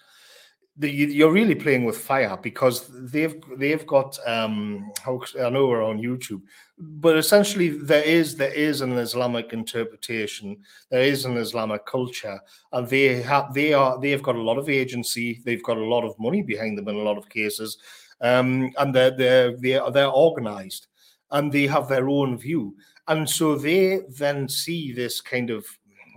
[0.77, 6.01] the, you're really playing with fire because they've they've got um I know we're on
[6.01, 6.41] YouTube,
[6.79, 10.57] but essentially there is there is an Islamic interpretation,
[10.89, 12.39] there is an Islamic culture,
[12.71, 16.03] and they have they are they've got a lot of agency, they've got a lot
[16.03, 17.77] of money behind them in a lot of cases,
[18.21, 20.87] um, and they're they're they're, they're organized
[21.29, 22.75] and they have their own view,
[23.07, 25.65] and so they then see this kind of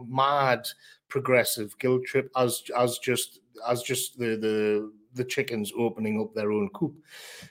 [0.09, 0.67] mad
[1.09, 6.53] progressive guilt trip as as just as just the the the chickens opening up their
[6.53, 6.95] own coop.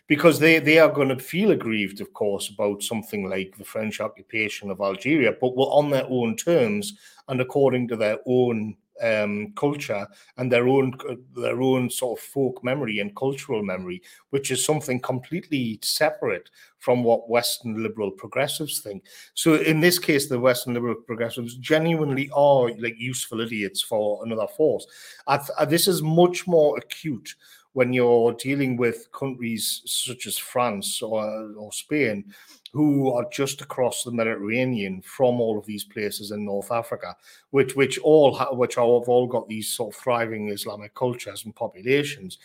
[0.08, 4.00] Because they they are going to feel aggrieved of course about something like the french
[4.00, 9.52] occupation of algeria but were on their own terms and according to their own um,
[9.56, 10.98] culture and their own
[11.36, 17.04] their own sort of folk memory and cultural memory, which is something completely separate from
[17.04, 19.04] what Western liberal progressives think.
[19.34, 24.48] So in this case, the Western liberal progressives genuinely are like useful idiots for another
[24.48, 24.86] force.
[25.28, 27.36] I, I, this is much more acute
[27.76, 32.24] when you're dealing with countries such as France or, or Spain,
[32.72, 37.18] who are just across the Mediterranean from all of these places in North Africa,
[37.52, 41.54] which which all ha- which have all got these sort of thriving Islamic cultures and
[41.54, 42.38] populations.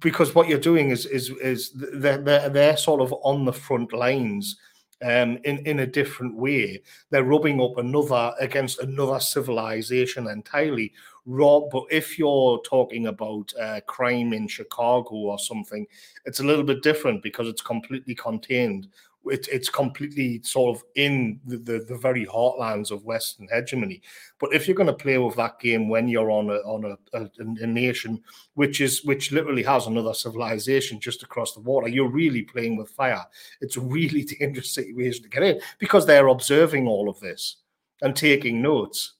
[0.00, 3.94] Because what you're doing is is is they're, they're, they're sort of on the front
[3.94, 4.56] lines
[5.02, 6.82] um, in in a different way.
[7.08, 10.92] They're rubbing up another against another civilization entirely.
[11.26, 15.86] Rob, but if you're talking about uh, crime in Chicago or something,
[16.26, 18.88] it's a little bit different because it's completely contained
[19.26, 24.02] it, it's completely sort of in the, the, the, very heartlands of Western hegemony.
[24.38, 27.18] But if you're going to play with that game when you're on a on a,
[27.18, 28.22] a, a, nation
[28.54, 32.90] which is which literally has another civilization just across the water, you're really playing with
[32.90, 33.24] fire.
[33.60, 37.56] It's a really dangerous situation to get in because they're observing all of this
[38.02, 39.13] and taking notes.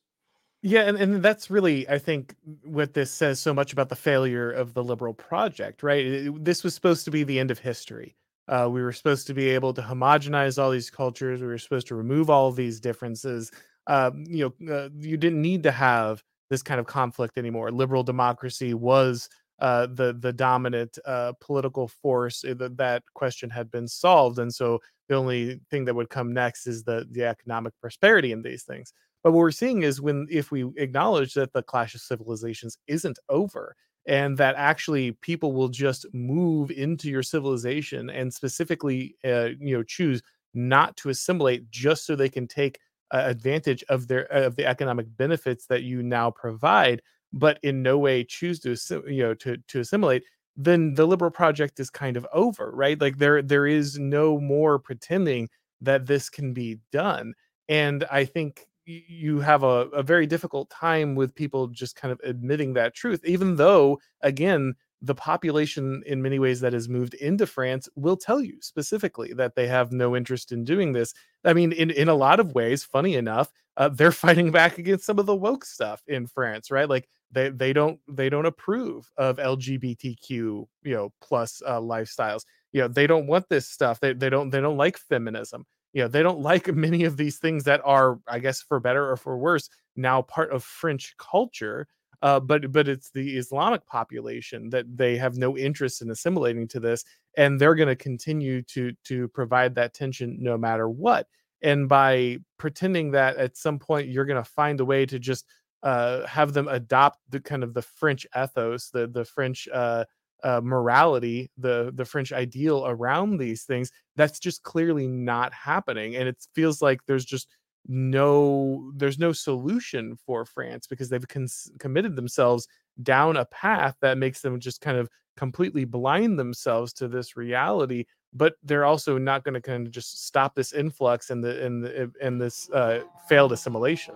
[0.67, 4.51] Yeah, and, and that's really, I think, what this says so much about the failure
[4.51, 6.31] of the liberal project, right?
[6.43, 8.17] This was supposed to be the end of history
[8.49, 11.41] uh, we were supposed to be able to homogenize all these cultures.
[11.41, 13.51] We were supposed to remove all these differences.
[13.87, 17.71] Uh, you know, uh, you didn't need to have this kind of conflict anymore.
[17.73, 22.45] Liberal democracy was uh, the the dominant uh, political force.
[22.45, 26.35] Uh, that that question had been solved, and so the only thing that would come
[26.35, 28.93] next is the the economic prosperity in these things.
[29.25, 33.19] But what we're seeing is when if we acknowledge that the clash of civilizations isn't
[33.31, 39.77] over, and that actually people will just move into your civilization and specifically uh, you
[39.77, 40.23] know choose
[40.55, 42.79] not to assimilate just so they can take
[43.13, 47.01] uh, advantage of their of the economic benefits that you now provide
[47.33, 48.77] but in no way choose to
[49.11, 50.23] you know to to assimilate
[50.57, 53.01] then the liberal project is kind of over right?
[53.01, 55.49] Like there there is no more pretending
[55.81, 57.35] that this can be done.
[57.69, 62.21] And i think you have a, a very difficult time with people just kind of
[62.25, 67.47] admitting that truth, even though, again, the population in many ways that has moved into
[67.47, 71.13] France will tell you specifically that they have no interest in doing this.
[71.45, 75.05] I mean, in, in a lot of ways, funny enough, uh, they're fighting back against
[75.05, 76.89] some of the woke stuff in France, right?
[76.89, 82.45] Like they they don't they don't approve of LGBTQ you know plus uh, lifestyles.
[82.73, 84.01] You know they don't want this stuff.
[84.01, 87.39] They they don't they don't like feminism you know they don't like many of these
[87.39, 91.87] things that are i guess for better or for worse now part of french culture
[92.23, 96.81] uh, but but it's the islamic population that they have no interest in assimilating to
[96.81, 97.05] this
[97.37, 101.27] and they're going to continue to to provide that tension no matter what
[101.63, 105.47] and by pretending that at some point you're going to find a way to just
[105.83, 110.05] uh, have them adopt the kind of the french ethos the the french uh,
[110.43, 116.29] uh, morality, the the French ideal around these things, that's just clearly not happening, and
[116.29, 117.49] it feels like there's just
[117.87, 122.67] no there's no solution for France because they've cons- committed themselves
[123.03, 128.05] down a path that makes them just kind of completely blind themselves to this reality
[128.33, 131.85] but they're also not going to kind of just stop this influx and the and
[131.85, 134.15] the and this uh, failed assimilation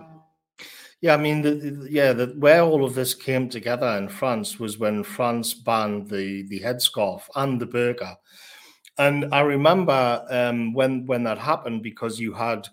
[1.01, 4.59] yeah, I mean, the, the, yeah, the, where all of this came together in France
[4.59, 8.17] was when France banned the the headscarf and the burqa,
[8.97, 12.67] and I remember um, when when that happened because you had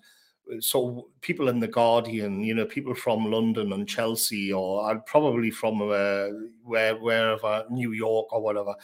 [0.52, 4.98] uh, so people in the Guardian, you know, people from London and Chelsea, or uh,
[5.06, 6.26] probably from uh,
[6.64, 8.74] where wherever New York or whatever,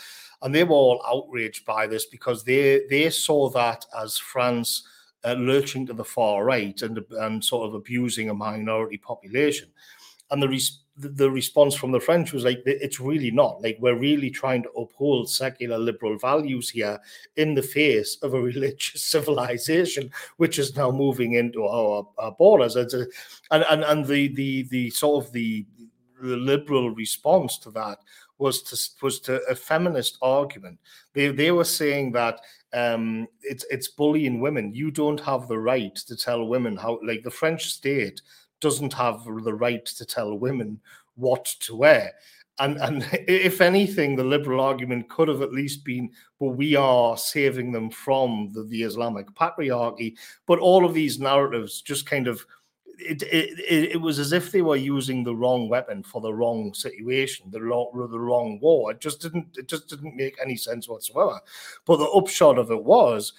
[0.43, 4.85] and they were all outraged by this because they they saw that as France
[5.25, 9.69] uh, lurching to the far right and and sort of abusing a minority population.
[10.31, 13.63] And the res- the response from the French was like, it's really not.
[13.63, 17.01] Like, we're really trying to uphold secular liberal values here
[17.37, 22.77] in the face of a religious civilization, which is now moving into our, our borders.
[22.77, 22.83] A,
[23.51, 25.65] and, and, and the, the, the sort of the,
[26.21, 27.99] the liberal response to that
[28.39, 30.79] was to was to a feminist argument.
[31.15, 32.41] They they were saying that
[32.73, 34.75] um, it's it's bullying women.
[34.75, 36.99] You don't have the right to tell women how.
[37.03, 38.21] Like the French state
[38.61, 40.81] doesn't have the right to tell women
[41.17, 42.13] what to wear.
[42.59, 47.17] And and if anything, the liberal argument could have at least been, well, we are
[47.17, 50.15] saving them from the, the Islamic patriarchy.
[50.47, 52.45] But all of these narratives just kind of
[53.05, 56.73] it, it, it was as if they were using the wrong weapon for the wrong
[56.75, 58.93] situation, the wrong, the wrong war.
[58.93, 61.41] It just didn't it just didn't make any sense whatsoever.
[61.85, 63.33] But the upshot of it was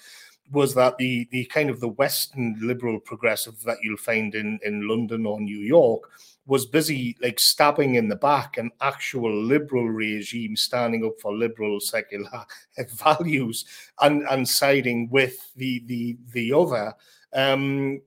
[0.50, 4.88] was that the the kind of the Western liberal progressive that you'll find in in
[4.88, 6.10] London or New York
[6.46, 11.80] was busy like stabbing in the back an actual liberal regime standing up for liberal
[11.80, 12.44] secular
[12.96, 13.64] values
[14.00, 16.92] and and siding with the the the other
[17.32, 18.00] um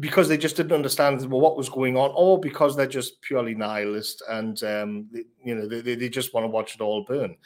[0.00, 4.22] because they just didn't understand what was going on, or because they're just purely nihilist
[4.28, 5.08] and um,
[5.42, 7.36] you know they, they just want to watch it all burn.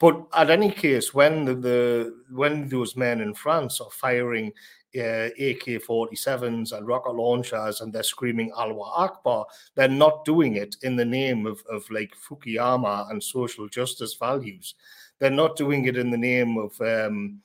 [0.00, 4.52] But at any case, when the, the when those men in France are firing
[4.96, 10.96] uh, AK-47s and rocket launchers and they're screaming Allahu Akbar, they're not doing it in
[10.96, 14.74] the name of, of like Fukuyama and social justice values.
[15.18, 17.40] They're not doing it in the name of um,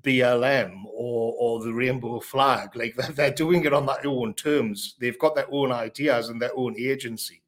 [0.00, 2.74] BLM or or the rainbow flag.
[2.74, 4.94] Like they're, they're doing it on their own terms.
[4.98, 7.42] They've got their own ideas and their own agency.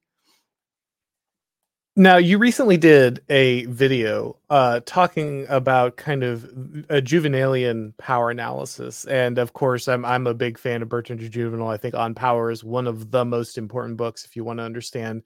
[1.96, 6.42] Now, you recently did a video uh, talking about kind of
[6.88, 11.30] a Jouvenelian power analysis, and of course, I'm I'm a big fan of Bertrand de
[11.30, 11.72] Jouvenel.
[11.72, 14.64] I think On Power is one of the most important books if you want to
[14.64, 15.22] understand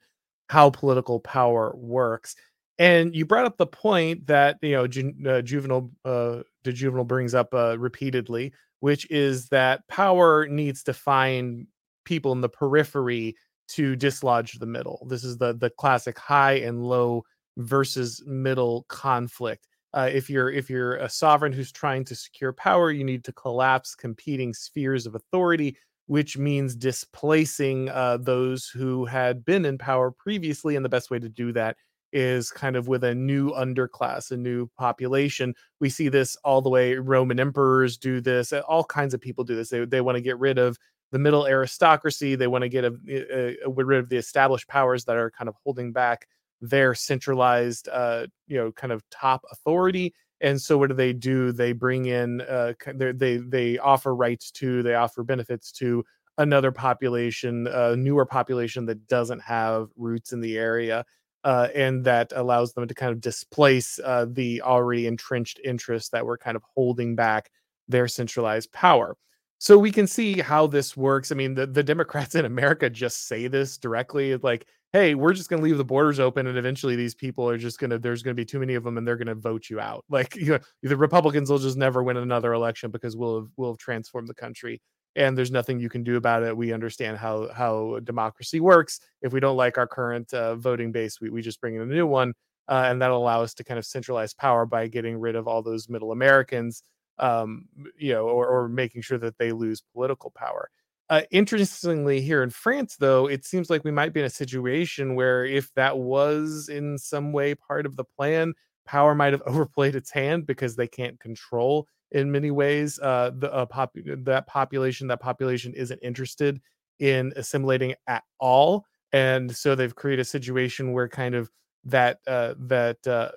[0.49, 2.35] how political power works.
[2.79, 7.07] And you brought up the point that you know Ju- uh, juvenile uh, de Jouvenel
[7.07, 11.67] brings up uh, repeatedly, which is that power needs to find
[12.05, 13.35] people in the periphery
[13.69, 15.05] to dislodge the middle.
[15.09, 17.23] This is the the classic high and low
[17.57, 19.67] versus middle conflict.
[19.93, 23.33] Uh, if you're if you're a sovereign who's trying to secure power, you need to
[23.33, 25.75] collapse competing spheres of authority,
[26.07, 30.75] which means displacing uh, those who had been in power previously.
[30.77, 31.75] And the best way to do that
[32.11, 35.53] is kind of with a new underclass, a new population.
[35.79, 36.95] We see this all the way.
[36.95, 38.53] Roman emperors do this.
[38.53, 39.69] All kinds of people do this.
[39.69, 40.77] They they want to get rid of
[41.11, 42.35] the middle aristocracy.
[42.35, 45.49] They want to get a, a, a, rid of the established powers that are kind
[45.49, 46.27] of holding back
[46.61, 50.13] their centralized, uh, you know, kind of top authority.
[50.41, 51.51] And so, what do they do?
[51.51, 56.03] They bring in, uh, they they offer rights to, they offer benefits to
[56.37, 61.05] another population, a newer population that doesn't have roots in the area
[61.43, 66.25] uh, and that allows them to kind of displace uh, the already entrenched interests that
[66.25, 67.49] were kind of holding back
[67.87, 69.15] their centralized power.
[69.57, 71.31] So we can see how this works.
[71.31, 75.49] I mean, the, the Democrats in America just say this directly like, hey, we're just
[75.49, 76.47] going to leave the borders open.
[76.47, 78.83] And eventually these people are just going to, there's going to be too many of
[78.83, 80.03] them and they're going to vote you out.
[80.09, 83.71] Like, you know, the Republicans will just never win another election because we'll have, we'll
[83.73, 84.81] have transformed the country
[85.15, 86.55] and there's nothing you can do about it.
[86.55, 88.99] We understand how how democracy works.
[89.21, 91.85] If we don't like our current uh, voting base, we, we just bring in a
[91.85, 92.33] new one,
[92.67, 95.61] uh, and that'll allow us to kind of centralize power by getting rid of all
[95.61, 96.83] those middle Americans,
[97.17, 100.69] um, you know, or, or making sure that they lose political power.
[101.09, 105.15] Uh, interestingly, here in France, though, it seems like we might be in a situation
[105.15, 108.53] where if that was in some way part of the plan,
[108.85, 113.51] power might have overplayed its hand because they can't control in many ways uh, the
[113.53, 116.61] uh, pop- that population that population isn't interested
[116.99, 121.49] in assimilating at all and so they've created a situation where kind of
[121.85, 123.31] that uh, that uh,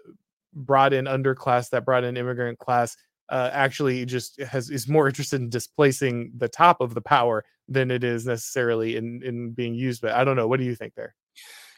[0.55, 2.97] brought in underclass that brought in immigrant class
[3.31, 7.91] uh, actually just has is more interested in displacing the top of the power than
[7.91, 10.95] it is necessarily in in being used but i don't know what do you think
[10.95, 11.15] there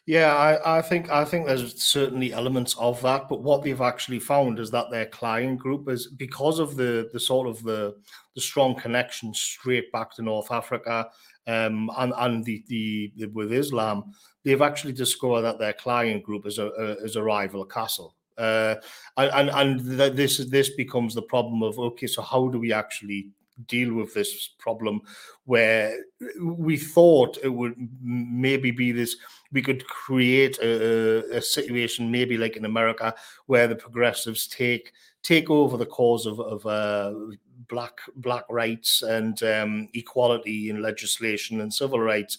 [0.06, 4.18] yeah, I, I think I think there's certainly elements of that, but what they've actually
[4.18, 7.94] found is that their client group is because of the the sort of the
[8.34, 11.08] the strong connection straight back to North Africa,
[11.46, 14.12] um, and and the, the, with Islam,
[14.44, 18.14] they've actually discovered that their client group is a, a is a rival castle.
[18.36, 18.74] Uh,
[19.16, 23.28] and and this this becomes the problem of okay, so how do we actually
[23.66, 25.00] deal with this problem
[25.44, 25.96] where
[26.40, 29.16] we thought it would maybe be this
[29.52, 33.14] we could create a, a, situation maybe like in america
[33.46, 34.92] where the progressives take
[35.22, 37.12] take over the cause of, of uh,
[37.68, 42.38] black black rights and um, equality in legislation and civil rights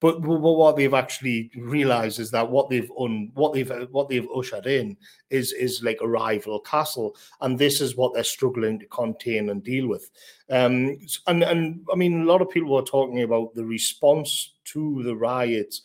[0.00, 4.28] but, but what they've actually realized is that what they've un, what they've what they've
[4.34, 4.96] ushered in
[5.30, 9.64] is is like a rival castle, and this is what they're struggling to contain and
[9.64, 10.10] deal with.
[10.50, 15.02] Um, and and I mean, a lot of people were talking about the response to
[15.02, 15.80] the riots,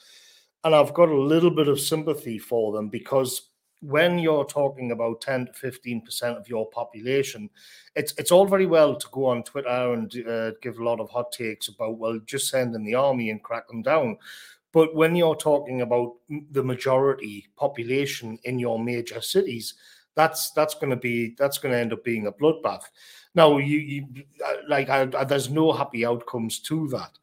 [0.66, 3.51] and I've got a little bit of sympathy for them because
[3.82, 7.50] when you're talking about 10 to 15 percent of your population
[7.96, 11.10] it's it's all very well to go on twitter and uh, give a lot of
[11.10, 14.18] hot takes about well just send in the army and crack them down.
[14.74, 16.14] But when you're talking about
[16.52, 19.74] the majority population in your major cities
[20.16, 22.84] that's that's going to be that's going to end up being a bloodbath.
[23.34, 24.08] Now you, you
[24.46, 27.18] uh, like I, I, there's no happy outcomes to that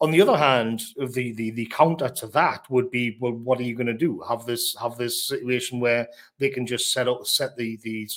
[0.00, 3.64] on the other hand, the, the the counter to that would be, well, what are
[3.64, 4.22] you going to do?
[4.28, 8.08] Have this have this situation where they can just set up set the the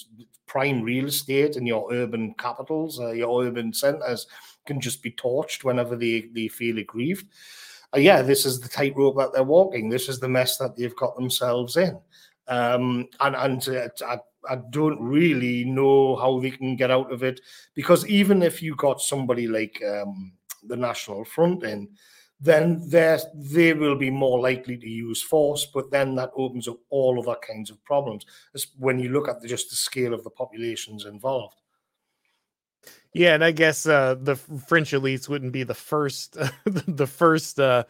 [0.46, 4.28] prime real estate in your urban capitals, uh, your urban centres
[4.66, 7.28] can just be torched whenever they they feel aggrieved.
[7.94, 9.90] Uh, yeah, this is the tightrope that they're walking.
[9.90, 12.00] This is the mess that they've got themselves in,
[12.48, 14.20] um, and and uh, I,
[14.50, 17.42] I don't really know how they can get out of it
[17.76, 20.34] because even if you got somebody like um,
[20.68, 21.90] the National Front in,
[22.40, 25.66] then they will be more likely to use force.
[25.66, 29.42] But then that opens up all other kinds of problems As when you look at
[29.42, 31.62] the, just the scale of the populations involved.
[33.14, 36.36] Yeah, and I guess uh, the French elites wouldn't be the first,
[36.66, 37.84] the first uh,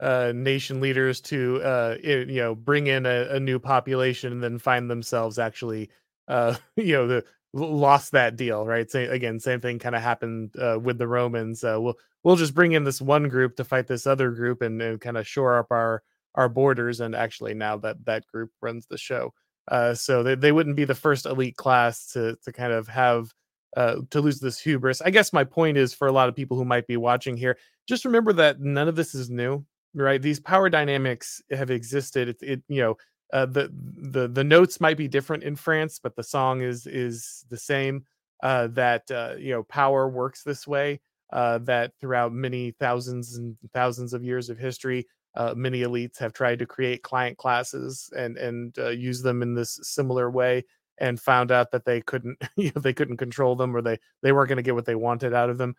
[0.00, 4.58] uh, nation leaders to uh, you know bring in a, a, new population and then
[4.58, 5.90] find themselves actually
[6.28, 8.90] uh, you know the lost that deal right?
[8.90, 12.54] So again same thing kind of happened uh, with the romans uh, we'll we'll just
[12.54, 15.58] bring in this one group to fight this other group and, and kind of shore
[15.58, 16.02] up our
[16.34, 19.32] our borders and actually now that that group runs the show.
[19.68, 23.32] Uh, so they, they wouldn't be the first elite class to to kind of have
[23.76, 25.00] uh, to lose this hubris.
[25.00, 27.56] I guess my point is for a lot of people who might be watching here
[27.88, 30.22] just remember that none of this is new right?
[30.22, 32.28] These power dynamics have existed.
[32.28, 32.96] It, it you know
[33.32, 37.44] uh, the the the notes might be different in france but the song is is
[37.50, 38.04] the same
[38.42, 41.00] uh, that uh, you know power works this way
[41.32, 45.06] uh, that throughout many thousands and thousands of years of history
[45.36, 49.54] uh, many elites have tried to create client classes and and uh, use them in
[49.54, 50.64] this similar way
[50.98, 54.32] and found out that they couldn't you know, they couldn't control them or they they
[54.32, 55.74] weren't going to get what they wanted out of them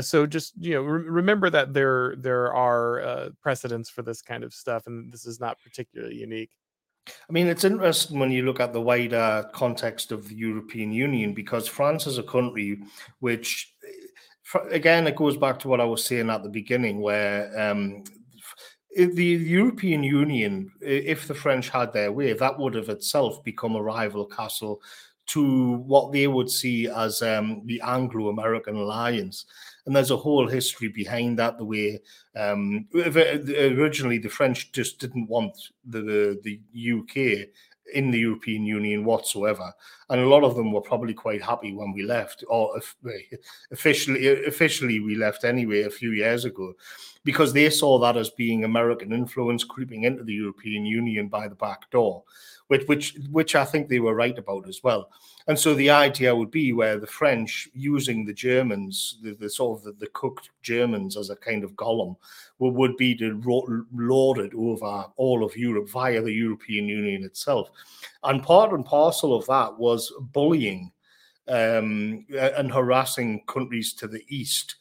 [0.00, 4.54] so just you know, re- remember that there there are precedents for this kind of
[4.54, 6.50] stuff, and this is not particularly unique.
[7.08, 11.34] I mean, it's interesting when you look at the wider context of the European Union
[11.34, 12.80] because France is a country
[13.18, 13.74] which,
[14.70, 18.04] again, it goes back to what I was saying at the beginning, where um,
[18.94, 23.82] the European Union, if the French had their way, that would have itself become a
[23.82, 24.80] rival castle
[25.26, 29.46] to what they would see as um, the Anglo American alliance
[29.86, 31.58] and there's a whole history behind that.
[31.58, 32.00] The way
[32.36, 36.60] um, originally the French just didn't want the the
[37.00, 37.48] UK
[37.94, 39.72] in the European Union whatsoever,
[40.08, 42.80] and a lot of them were probably quite happy when we left, or
[43.72, 46.72] officially officially we left anyway a few years ago,
[47.24, 51.56] because they saw that as being American influence creeping into the European Union by the
[51.56, 52.22] back door,
[52.72, 55.10] which which which I think they were right about as well.
[55.46, 59.78] And so the idea would be where the French, using the Germans, the, the sort
[59.78, 62.16] of the, the, cooked Germans as a kind of golem,
[62.60, 63.42] would, would be to
[63.92, 67.70] lord it over all of Europe via the European Union itself.
[68.22, 70.92] And part and parcel of that was bullying
[71.48, 74.76] um, and harassing countries to the east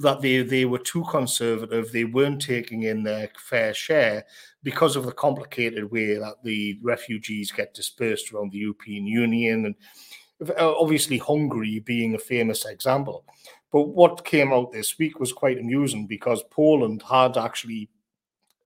[0.00, 1.90] that they they were too conservative.
[1.90, 4.24] They weren't taking in their fair share
[4.62, 10.50] because of the complicated way that the refugees get dispersed around the European Union, and
[10.58, 13.24] uh, obviously Hungary being a famous example.
[13.72, 17.90] But what came out this week was quite amusing because Poland had actually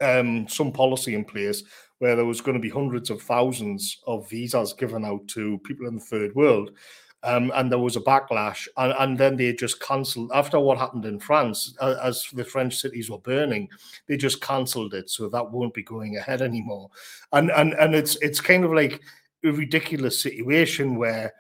[0.03, 1.63] um, some policy in place
[1.99, 5.87] where there was going to be hundreds of thousands of visas given out to people
[5.87, 6.71] in the third world
[7.23, 11.05] um, and there was a backlash, and, and then they just cancelled after what happened
[11.05, 13.69] in France, uh, as the French cities were burning,
[14.07, 16.91] they just cancelled it, so that won't be going ahead anymore,
[17.33, 19.03] and and and it's it's kind of like
[19.45, 21.33] a ridiculous situation where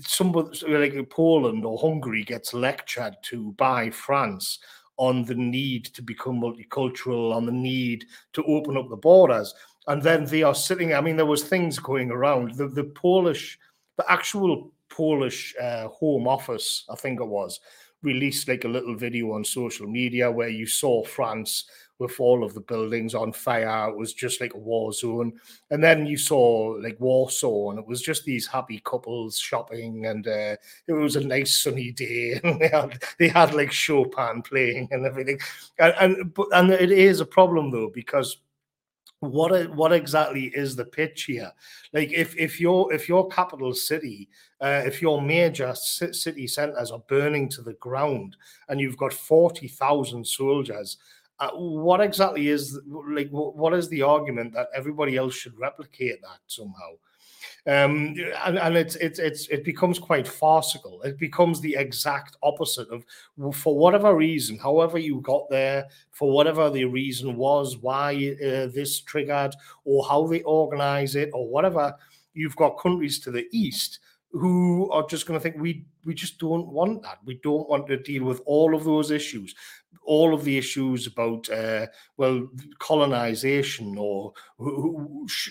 [0.00, 4.58] somebody like Poland or Hungary gets lectured to by France
[4.96, 9.54] on the need to become multicultural, on the need to open up the borders.
[9.88, 10.94] And then they are sitting.
[10.94, 12.54] I mean, there was things going around.
[12.54, 13.58] The the Polish,
[13.96, 17.60] the actual Polish uh, Home Office, I think it was,
[18.02, 21.64] released like a little video on social media where you saw France
[21.98, 23.88] with all of the buildings on fire.
[23.88, 25.32] It was just like a war zone.
[25.70, 30.26] And then you saw like Warsaw, and it was just these happy couples shopping, and
[30.26, 30.56] uh,
[30.88, 32.40] it was a nice sunny day.
[32.44, 35.38] And they had they had like Chopin playing and everything.
[35.78, 38.38] And and, but, and it is a problem though because
[39.22, 41.52] what what exactly is the pitch here?
[41.92, 44.28] Like if if your if your capital city,
[44.60, 48.36] uh, if your major city centers are burning to the ground,
[48.68, 50.98] and you've got forty thousand soldiers,
[51.38, 56.40] uh, what exactly is like what is the argument that everybody else should replicate that
[56.48, 56.90] somehow?
[57.66, 61.00] Um, and, and it's it's it's it becomes quite farcical.
[61.02, 63.04] It becomes the exact opposite of
[63.54, 69.00] for whatever reason, however you got there, for whatever the reason was, why uh, this
[69.00, 69.54] triggered,
[69.84, 71.94] or how they organize it, or whatever.
[72.34, 74.00] You've got countries to the east
[74.32, 77.18] who are just going to think we we just don't want that.
[77.24, 79.54] We don't want to deal with all of those issues,
[80.04, 81.86] all of the issues about uh,
[82.16, 82.48] well
[82.78, 84.32] colonization or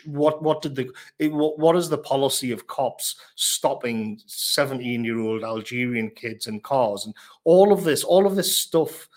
[0.06, 0.90] what what did the
[1.30, 7.06] what, what is the policy of cops stopping seventeen year old Algerian kids in cars
[7.06, 9.08] and all of this all of this stuff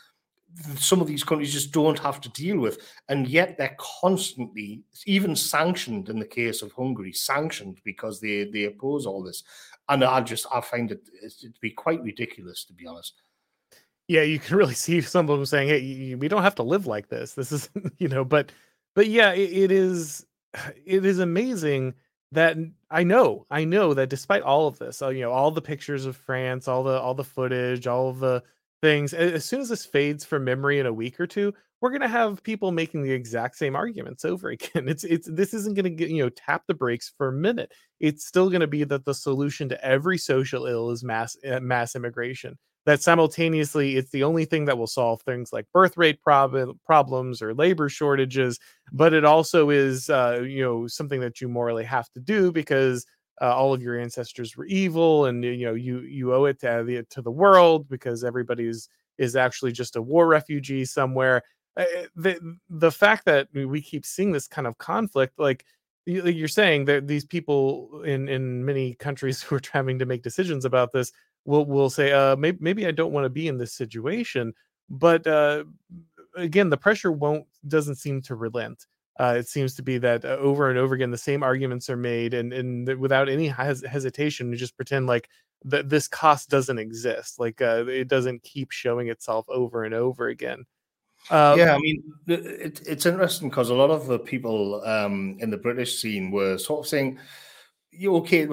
[0.77, 2.79] some of these countries just don't have to deal with.
[3.09, 8.65] And yet they're constantly, even sanctioned in the case of Hungary, sanctioned because they, they
[8.65, 9.43] oppose all this.
[9.89, 11.07] And I just, I find it
[11.41, 13.15] to be quite ridiculous, to be honest.
[14.09, 16.87] Yeah, you can really see some of them saying, "Hey, we don't have to live
[16.87, 17.35] like this.
[17.35, 18.53] This is, you know." But,
[18.95, 20.27] but yeah, it, it is,
[20.85, 21.95] it is amazing
[22.33, 22.57] that
[22.91, 26.05] I know, I know that despite all of this, uh, you know, all the pictures
[26.07, 28.43] of France, all the all the footage, all of the
[28.83, 32.09] things, as soon as this fades from memory in a week or two, we're gonna
[32.09, 34.89] have people making the exact same arguments over again.
[34.89, 37.73] It's it's this isn't gonna get you know tap the brakes for a minute.
[38.01, 41.95] It's still gonna be that the solution to every social ill is mass uh, mass
[41.95, 46.77] immigration that simultaneously it's the only thing that will solve things like birth rate prob-
[46.85, 48.59] problems or labor shortages
[48.93, 53.07] but it also is uh, you know something that you morally have to do because
[53.41, 56.85] uh, all of your ancestors were evil and you know you you owe it to
[56.87, 61.43] the to the world because everybody is is actually just a war refugee somewhere.
[61.77, 65.65] Uh, the the fact that we keep seeing this kind of conflict like
[66.07, 70.65] you're saying that these people in in many countries who are having to make decisions
[70.65, 71.13] about this
[71.45, 74.55] will will say, uh, maybe maybe I don't want to be in this situation.
[74.91, 75.65] But uh,
[76.37, 78.87] again, the pressure won't doesn't seem to relent.
[79.19, 81.97] Uh, it seems to be that uh, over and over again, the same arguments are
[81.97, 85.29] made, and and without any hes- hesitation, you just pretend like
[85.65, 90.29] that this cost doesn't exist, like uh, it doesn't keep showing itself over and over
[90.29, 90.65] again.
[91.31, 95.49] Um, yeah, I mean, it, it's interesting because a lot of the people um, in
[95.49, 97.19] the British scene were sort of saying,
[97.97, 98.47] you okay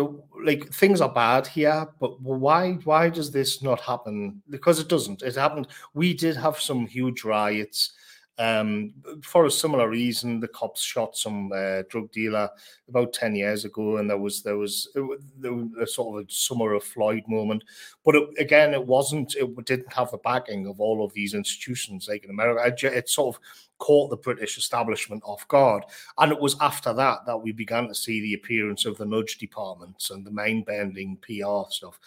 [0.44, 4.42] like things are bad here but why why does this not happen?
[4.50, 5.22] Because it doesn't.
[5.22, 5.68] It happened.
[5.94, 7.94] We did have some huge riots
[8.38, 10.40] um, for a similar reason.
[10.40, 12.50] The cops shot some uh, drug dealer
[12.90, 14.90] about 10 years ago and there was there was,
[15.38, 17.64] there was a sort of a summer of floyd moment.
[18.04, 22.08] But it, again it wasn't it didn't have the backing of all of these institutions
[22.10, 22.96] like in america.
[22.96, 23.42] It sort of
[23.82, 25.84] caught the British establishment off guard.
[26.20, 29.40] And it was after that that we began to see the appearance of the nudge
[29.40, 32.00] departments and the mind bending PR stuff.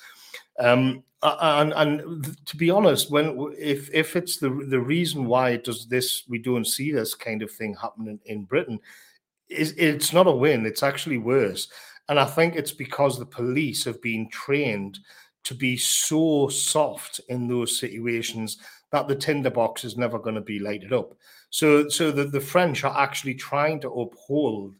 [0.58, 5.64] Um, and and to be honest, when if if it's the the reason why it
[5.64, 8.78] does this, we don't see this kind of thing happening in Britain.
[9.48, 11.68] Is it's not a win; it's actually worse.
[12.08, 14.98] And I think it's because the police have been trained
[15.44, 18.58] to be so soft in those situations
[18.94, 21.14] that the tinderbox is never going to be lighted up.
[21.50, 24.76] So, so the, the French are actually trying to uphold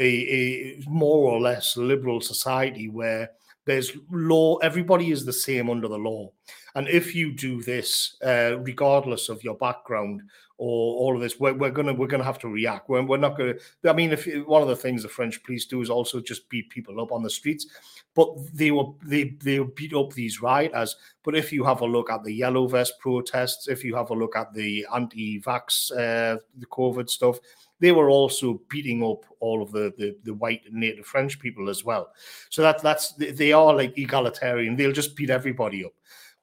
[0.00, 3.30] a, a more or less liberal society where
[3.64, 6.32] there's law, everybody is the same under the law.
[6.74, 10.22] And if you do this, uh, regardless of your background
[10.62, 12.88] or all of this, we're, we're gonna we're gonna have to react.
[12.88, 13.54] We're, we're not gonna.
[13.84, 16.70] I mean, if one of the things the French police do is also just beat
[16.70, 17.66] people up on the streets,
[18.14, 20.94] but they were they they beat up these rioters.
[21.24, 24.14] But if you have a look at the yellow vest protests, if you have a
[24.14, 27.40] look at the anti-vax, uh, the COVID stuff,
[27.80, 31.84] they were also beating up all of the, the, the white native French people as
[31.84, 32.12] well.
[32.50, 34.76] So that that's they are like egalitarian.
[34.76, 35.92] They'll just beat everybody up.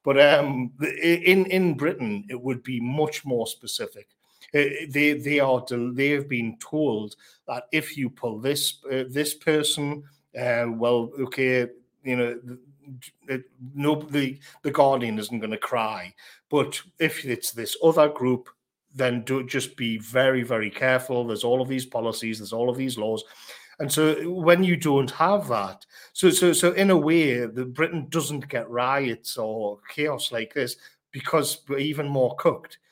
[0.02, 0.72] But um,
[1.02, 4.08] in in Britain, it would be much more specific.
[4.54, 9.34] Uh, they they are they have been told that if you pull this uh, this
[9.34, 10.02] person,
[10.40, 11.68] uh, well, okay,
[12.02, 12.40] you know,
[13.74, 16.14] no, the the guardian isn't going to cry.
[16.48, 18.48] But if it's this other group,
[18.94, 21.26] then do just be very very careful.
[21.26, 22.38] There's all of these policies.
[22.38, 23.22] There's all of these laws.
[23.80, 28.06] And so when you don't have that, so so so in a way, the Britain
[28.10, 30.76] doesn't get riots or chaos like this
[31.12, 32.78] because we're even more cooked.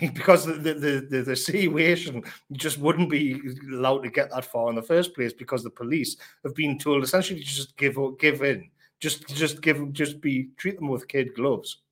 [0.00, 2.22] Because the, the, the, the situation
[2.52, 3.38] just wouldn't be
[3.70, 7.04] allowed to get that far in the first place because the police have been told
[7.04, 11.82] essentially just give give in, just just give just be treat them with kid gloves.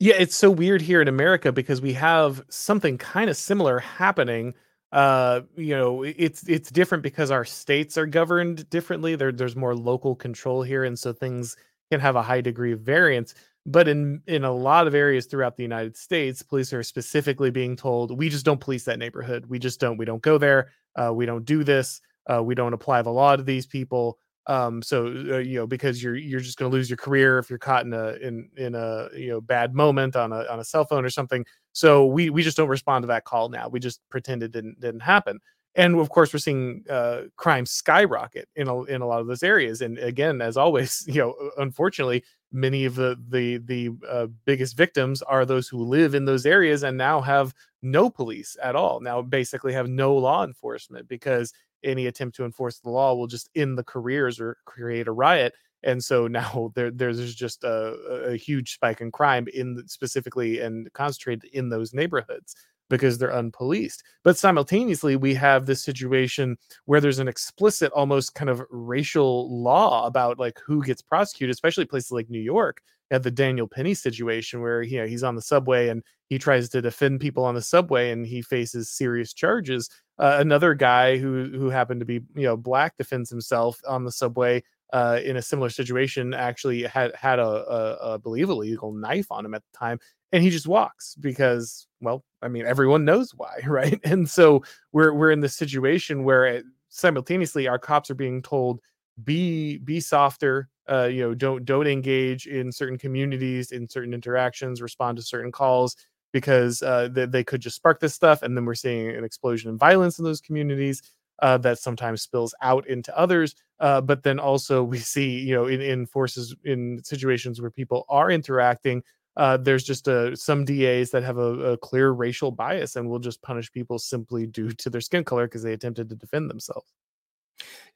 [0.00, 4.54] Yeah, it's so weird here in America because we have something kind of similar happening
[4.94, 9.16] uh you know it's it's different because our states are governed differently.
[9.16, 11.56] There there's more local control here and so things
[11.90, 13.34] can have a high degree of variance.
[13.66, 17.76] But in in a lot of areas throughout the United States police are specifically being
[17.76, 19.46] told we just don't police that neighborhood.
[19.46, 20.70] We just don't we don't go there.
[20.96, 22.00] Uh, we don't do this.
[22.32, 26.02] Uh, we don't apply the law to these people um so uh, you know because
[26.02, 28.74] you're you're just going to lose your career if you're caught in a in in
[28.74, 31.44] a you know bad moment on a on a cell phone or something.
[31.72, 33.68] So we we just don't respond to that call now.
[33.68, 35.40] We just pretend it didn't didn't happen.
[35.76, 39.42] And of course we're seeing uh crime skyrocket in a, in a lot of those
[39.42, 39.80] areas.
[39.80, 42.22] And again as always you know unfortunately
[42.52, 46.84] many of the the the uh, biggest victims are those who live in those areas
[46.84, 49.00] and now have no police at all.
[49.00, 51.52] Now basically have no law enforcement because
[51.84, 55.54] any attempt to enforce the law will just end the careers or create a riot
[55.82, 57.94] and so now there, there's just a,
[58.28, 62.54] a, huge spike in crime in specifically and concentrated in those neighborhoods
[62.90, 68.50] because they're unpoliced but simultaneously we have this situation where there's an explicit almost kind
[68.50, 73.30] of racial law about like who gets prosecuted especially places like new york at the
[73.30, 77.20] Daniel Penny situation where you know he's on the subway and he tries to defend
[77.20, 79.88] people on the subway and he faces serious charges.
[80.18, 84.12] Uh, another guy who who happened to be you know black defends himself on the
[84.12, 84.62] subway
[84.92, 89.44] uh, in a similar situation actually had had a, a, a believe illegal knife on
[89.44, 89.98] him at the time
[90.30, 93.98] and he just walks because well i mean everyone knows why right?
[94.04, 94.62] And so
[94.92, 98.80] we're we're in this situation where it, simultaneously our cops are being told
[99.24, 104.82] be be softer uh you know don't don't engage in certain communities in certain interactions
[104.82, 105.96] respond to certain calls
[106.34, 109.70] because uh they, they could just spark this stuff and then we're seeing an explosion
[109.70, 111.00] in violence in those communities
[111.40, 113.54] uh, that sometimes spills out into others.
[113.80, 118.04] Uh, but then also we see, you know, in, in forces in situations where people
[118.08, 119.02] are interacting,
[119.36, 123.08] uh, there's just a, uh, some DAs that have a, a, clear racial bias and
[123.08, 126.48] will just punish people simply due to their skin color because they attempted to defend
[126.48, 126.92] themselves.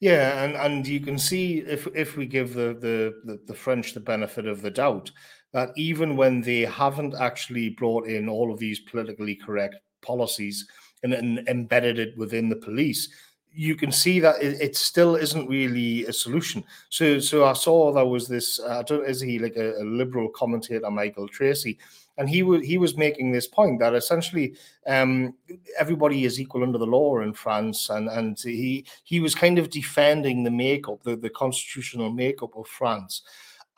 [0.01, 3.95] Yeah, and, and you can see if if we give the, the, the the French
[3.95, 5.11] the benefit of the doubt
[5.53, 10.69] that even when they haven't actually brought in all of these politically correct policies
[11.03, 13.09] and, and embedded it within the police,
[13.53, 16.63] you can see that it, it, still isn't really a solution.
[16.91, 18.61] So, so I saw there was this.
[18.61, 21.79] Uh, is he like a, a, liberal commentator, Michael Tracey,
[22.19, 24.55] and he was he was making this point that essentially
[24.87, 25.35] um,
[25.79, 29.71] everybody is equal under the law in France, and and he he was kind of
[29.71, 33.23] defending the makeup, the the constitutional makeup of France.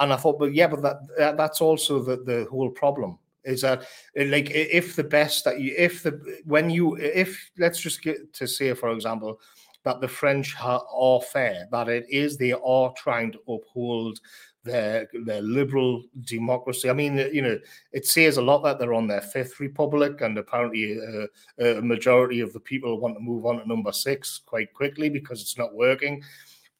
[0.00, 3.82] And I thought, but yeah, but that, that's also the, the whole problem is that
[4.16, 8.46] like if the best that you if the when you if let's just get to
[8.46, 9.38] say for example
[9.84, 14.20] that the French are fair, that it is they are trying to uphold
[14.64, 16.90] their their liberal democracy.
[16.90, 17.58] I mean, you know,
[17.92, 22.40] it says a lot that they're on their fifth republic, and apparently uh, a majority
[22.40, 25.74] of the people want to move on to number six quite quickly because it's not
[25.74, 26.22] working.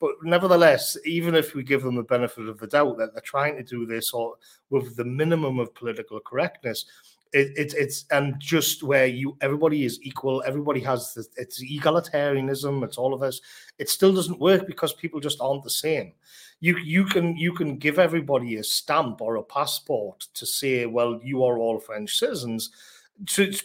[0.01, 3.57] But nevertheless, even if we give them the benefit of the doubt that they're trying
[3.57, 4.37] to do this or
[4.71, 6.87] with the minimum of political correctness,
[7.33, 12.99] it, it, it's and just where you everybody is equal everybody has it's egalitarianism it's
[12.99, 13.41] all of us.
[13.79, 16.13] it still doesn't work because people just aren't the same
[16.61, 21.19] you you can you can give everybody a stamp or a passport to say well
[21.23, 22.71] you are all french citizens.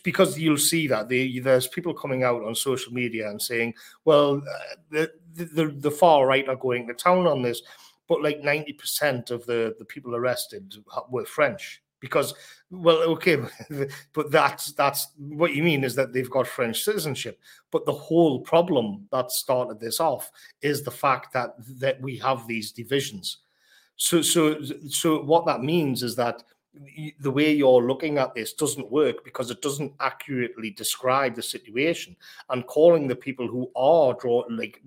[0.04, 1.08] Because you'll see that.
[1.08, 3.74] The, there's people coming out on social media and saying
[4.04, 7.62] well uh, the, the the far right are going to town on this
[8.08, 10.76] but like 90% of the the people arrested
[11.10, 12.34] were french because
[12.70, 13.38] well okay
[14.14, 17.40] but that's that's what you mean is that they've got french citizenship.
[17.72, 20.32] But the whole problem that started this off
[20.62, 23.38] is the fact that that we have these divisions.
[23.98, 26.44] So so so what that means is that
[27.20, 32.16] the way you're looking at this doesn't work because it doesn't accurately describe the situation.
[32.50, 34.82] And calling the people who are drawing like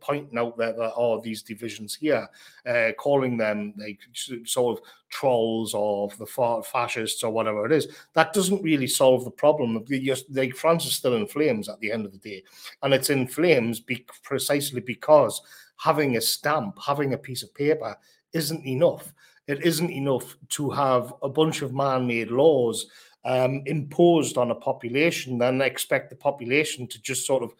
[0.00, 2.28] pointing out that there are these divisions here
[2.66, 4.00] uh, calling them like
[4.44, 9.30] sort of trolls or the fascists or whatever it is that doesn't really solve the
[9.30, 9.84] problem
[10.30, 12.42] like france is still in flames at the end of the day.
[12.82, 15.40] And it's in flames be- precisely because
[15.76, 17.96] having a stamp having a piece of paper
[18.32, 19.12] isn't enough
[19.46, 22.86] it isn't enough to have a bunch of man-made laws
[23.24, 27.52] um, imposed on a population, then expect the population to just sort of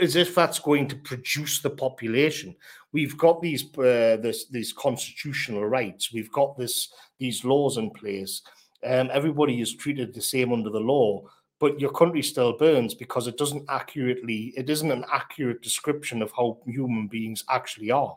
[0.00, 2.54] as if that's going to produce the population.
[2.92, 6.12] We've got these uh, this, these constitutional rights.
[6.12, 8.42] We've got this these laws in place.
[8.84, 11.22] Um, everybody is treated the same under the law,
[11.58, 14.54] but your country still burns because it doesn't accurately.
[14.56, 18.16] It isn't an accurate description of how human beings actually are.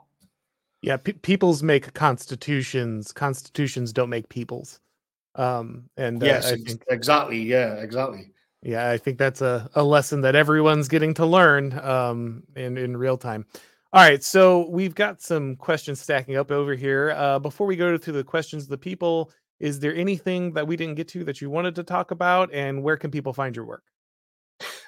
[0.81, 3.11] Yeah, pe- peoples make constitutions.
[3.11, 4.79] Constitutions don't make peoples.
[5.35, 7.41] Um, and uh, yes, I think, exactly.
[7.41, 8.31] Yeah, exactly.
[8.61, 12.97] Yeah, I think that's a, a lesson that everyone's getting to learn um, in in
[12.97, 13.45] real time.
[13.91, 17.11] All right, so we've got some questions stacking up over here.
[17.15, 20.75] Uh, before we go through the questions of the people, is there anything that we
[20.75, 23.65] didn't get to that you wanted to talk about, and where can people find your
[23.65, 23.83] work?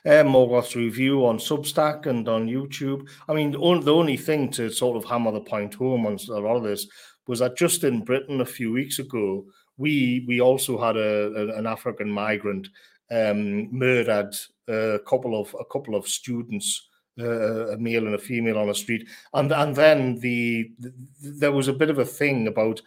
[0.05, 3.07] Um, Morgoth's review on Substack and on YouTube.
[3.29, 6.57] I mean, the only thing to sort of hammer the point home on a lot
[6.57, 6.87] of this
[7.27, 9.45] was that just in Britain a few weeks ago,
[9.77, 12.67] we we also had a, a an African migrant
[13.11, 14.35] um, murdered
[14.67, 16.87] a couple of a couple of students.
[17.19, 21.51] Uh, a male and a female on the street, and and then the, the there
[21.51, 22.81] was a bit of a thing about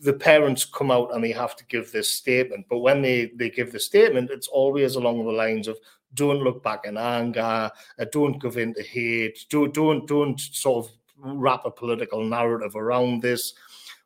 [0.00, 2.66] the parents come out and they have to give this statement.
[2.68, 5.78] But when they, they give the statement, it's always along the lines of
[6.14, 10.86] don't look back in anger, uh, don't give in to hate, don't, don't, don't sort
[10.86, 13.54] of wrap a political narrative around this.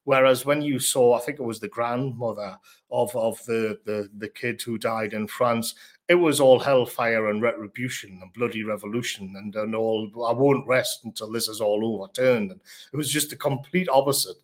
[0.05, 2.57] Whereas when you saw, I think it was the grandmother
[2.91, 5.75] of, of the, the, the kid who died in France,
[6.09, 11.05] it was all hellfire and retribution and bloody revolution and, and all, I won't rest
[11.05, 12.51] until this is all overturned.
[12.51, 12.61] And
[12.93, 14.37] it was just the complete opposite.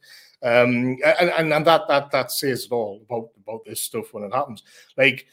[0.42, 4.24] Um, and, and, and that that that says it all about about this stuff when
[4.24, 4.62] it happens.
[4.96, 5.26] Like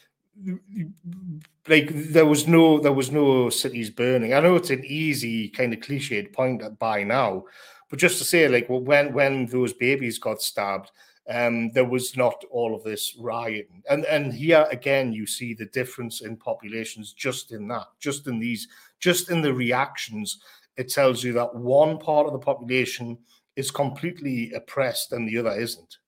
[1.68, 4.34] like there was no there was no cities burning.
[4.34, 7.44] I know it's an easy kind of cliched point by now,
[7.88, 10.90] but just to say, like when when those babies got stabbed,
[11.30, 13.82] um, there was not all of this rioting.
[13.88, 18.38] And and here again, you see the difference in populations just in that, just in
[18.38, 20.38] these, just in the reactions.
[20.76, 23.16] It tells you that one part of the population
[23.56, 25.98] is completely oppressed and the other isn't.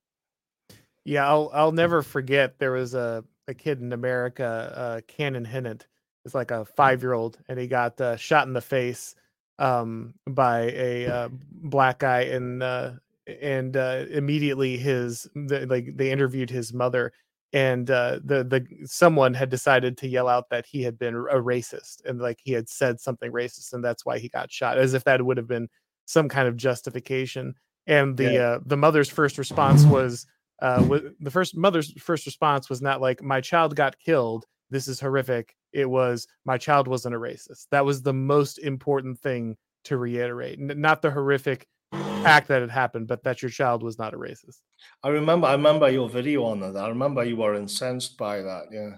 [1.04, 5.86] Yeah, I'll I'll never forget there was a a kid in America, uh, Cannon Hinnant,
[6.24, 9.14] is like a five year old, and he got uh, shot in the face
[9.58, 12.92] um, by a uh, black guy, and uh,
[13.40, 17.12] and uh, immediately his the, like they interviewed his mother,
[17.52, 21.40] and uh, the the someone had decided to yell out that he had been a
[21.40, 24.94] racist and like he had said something racist, and that's why he got shot, as
[24.94, 25.68] if that would have been
[26.06, 27.54] some kind of justification.
[27.86, 28.40] And the yeah.
[28.40, 30.26] uh, the mother's first response was
[30.62, 30.82] uh,
[31.20, 34.46] the first mother's first response was not like my child got killed.
[34.70, 35.54] This is horrific.
[35.72, 37.66] It was my child wasn't a racist.
[37.70, 40.58] That was the most important thing to reiterate.
[40.58, 44.16] N- not the horrific act that had happened but that your child was not a
[44.16, 44.58] racist.
[45.04, 46.76] I remember i remember your video on that.
[46.76, 48.96] I remember you were incensed by that yeah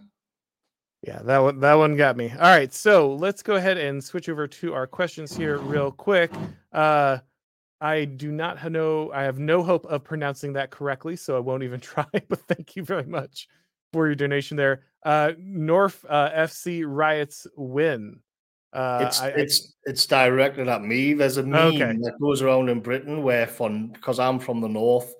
[1.07, 4.29] yeah that one that one got me all right so let's go ahead and switch
[4.29, 6.33] over to our questions here real quick
[6.73, 7.19] uh
[7.81, 9.13] I do not know.
[9.13, 12.07] I have no hope of pronouncing that correctly, so I won't even try.
[12.29, 13.49] But thank you very much
[13.93, 14.83] for your donation there.
[15.05, 18.21] Uh, North uh, FC riots win.
[18.73, 21.15] Uh, it's I, it's it's directed at me.
[21.15, 21.97] There's a meme okay.
[22.03, 25.15] that goes around in Britain where, from because I'm from the north,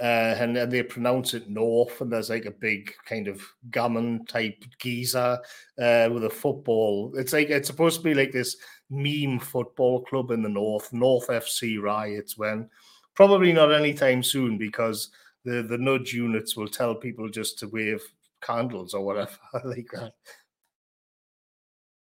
[0.00, 3.40] uh, and, and they pronounce it north, and there's like a big kind of
[3.70, 5.38] gammon type geezer
[5.80, 7.12] uh, with a football.
[7.16, 8.56] It's like it's supposed to be like this
[8.90, 12.36] meme football club in the north, North FC riots.
[12.36, 12.68] When
[13.14, 15.10] probably not anytime soon because
[15.44, 18.02] the the nudge units will tell people just to wave
[18.42, 20.12] candles or whatever like that.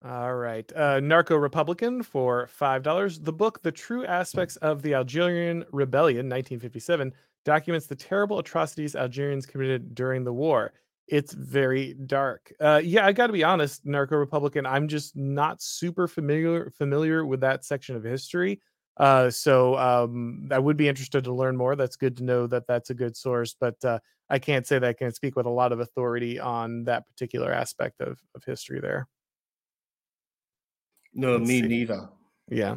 [0.06, 0.72] All right.
[0.74, 3.26] Uh, Narco Republican for $5.
[3.26, 7.14] The book, The True Aspects of the Algerian Rebellion, 1957,
[7.46, 10.74] documents the terrible atrocities Algerians committed during the war.
[11.08, 12.54] It's very dark.
[12.60, 14.66] Uh, yeah, I got to be honest, Narco Republican.
[14.68, 18.62] I'm just not super familiar familiar with that section of history.
[18.98, 21.76] Uh, so um, I would be interested to learn more.
[21.76, 24.88] That's good to know that that's a good source, but uh, I can't say that
[24.88, 28.80] I can speak with a lot of authority on that particular aspect of of history
[28.80, 29.08] there.
[31.14, 31.68] No, Let's me see.
[31.68, 32.10] neither.
[32.50, 32.76] Yeah.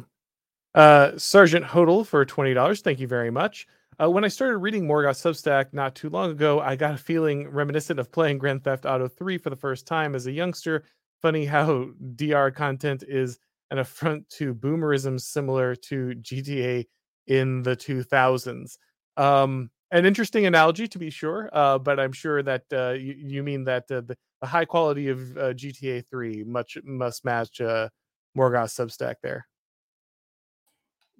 [0.73, 2.81] Uh, Sergeant Hodel for twenty dollars.
[2.81, 3.67] Thank you very much.
[4.01, 7.47] Uh, when I started reading Morgoth Substack not too long ago, I got a feeling
[7.49, 10.83] reminiscent of playing Grand Theft Auto 3 for the first time as a youngster.
[11.21, 13.39] Funny how DR content is
[13.71, 16.85] an affront to boomerism similar to GTA
[17.27, 18.77] in the 2000s.
[19.17, 23.43] Um, an interesting analogy to be sure, uh, but I'm sure that uh, you, you,
[23.43, 27.89] mean that uh, the, the, high quality of uh, GTA 3 much must match uh,
[28.35, 29.45] Morgoth Substack there.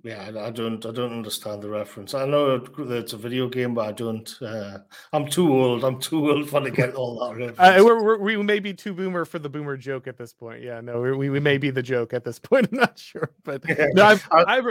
[0.03, 2.13] Yeah, I don't, I don't understand the reference.
[2.13, 4.37] I know it's a video game, but I don't.
[4.41, 4.79] Uh,
[5.13, 5.85] I'm too old.
[5.85, 7.55] I'm too old for to get all that.
[7.57, 10.61] Uh, we're, we're, we may be too boomer for the boomer joke at this point.
[10.61, 12.67] Yeah, no, we we may be the joke at this point.
[12.73, 13.87] I'm not sure, but yeah.
[13.93, 14.61] no, I've, I, I,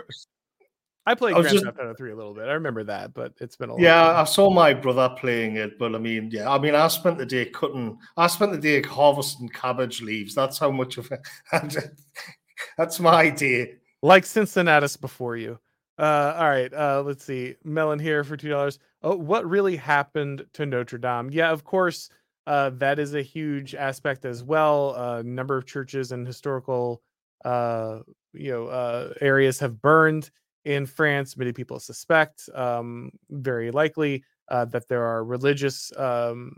[1.07, 2.49] I played I Grand just, Theft Auto 3 a little bit.
[2.49, 3.83] I remember that, but it's been a long.
[3.83, 7.17] Yeah, I saw my brother playing it, but I mean, yeah, I mean, I spent
[7.17, 10.35] the day cutting, I spent the day harvesting cabbage leaves.
[10.35, 11.27] That's how much of it.
[12.77, 15.59] That's my day like Cincinnatus before you.
[15.99, 17.55] Uh, all right, uh, let's see.
[17.65, 18.79] Melon here for two dollars.
[19.03, 21.31] Oh, what really happened to Notre Dame?
[21.31, 22.09] Yeah, of course,
[22.47, 24.91] uh, that is a huge aspect as well.
[24.97, 27.03] A uh, number of churches and historical,
[27.45, 28.01] uh,
[28.33, 30.31] you know, uh, areas have burned
[30.65, 31.37] in France.
[31.37, 36.57] Many people suspect, um, very likely, that there are religious um,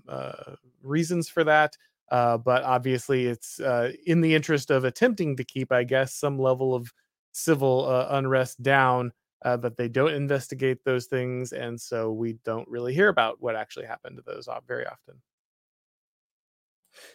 [0.82, 1.76] reasons for that.
[2.10, 3.60] But obviously, it's
[4.06, 6.92] in the interest of attempting to keep, I guess, some level of
[7.34, 9.12] civil uh, unrest down
[9.44, 13.56] uh, that they don't investigate those things and so we don't really hear about what
[13.56, 15.14] actually happened to those very often.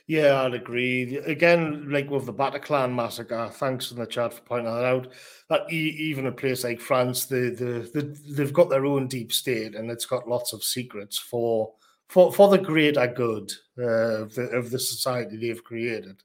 [0.08, 1.18] Yeah i'd agree.
[1.18, 5.08] Again like with the bataclan massacre thanks in the chat for pointing that out
[5.50, 9.76] that even a place like france the, the, the they've got their own deep state
[9.76, 11.74] and it's got lots of secrets for
[12.10, 16.22] for for the greater good uh, of, the, of the society they've created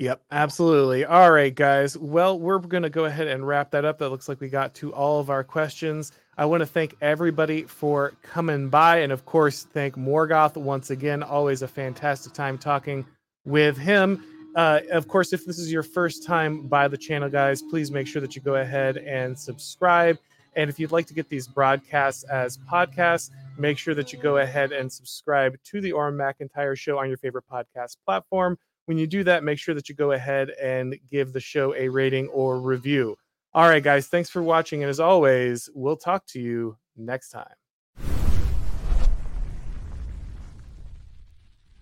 [0.00, 1.04] Yep, absolutely.
[1.04, 1.98] All right, guys.
[1.98, 3.98] Well, we're going to go ahead and wrap that up.
[3.98, 6.12] That looks like we got to all of our questions.
[6.38, 9.00] I want to thank everybody for coming by.
[9.00, 11.22] And of course, thank Morgoth once again.
[11.22, 13.04] Always a fantastic time talking
[13.44, 14.24] with him.
[14.56, 18.06] Uh, of course, if this is your first time by the channel, guys, please make
[18.06, 20.18] sure that you go ahead and subscribe
[20.56, 24.38] And if you'd like to get these broadcasts as podcasts, make sure that you go
[24.38, 28.58] ahead and subscribe to the Auron MacIntyre Show on your favorite podcast platform.
[28.90, 31.88] When you do that, make sure that you go ahead and give the show a
[31.88, 33.16] rating or review.
[33.54, 34.82] All right, guys, thanks for watching.
[34.82, 37.54] And as always, we'll talk to you next time.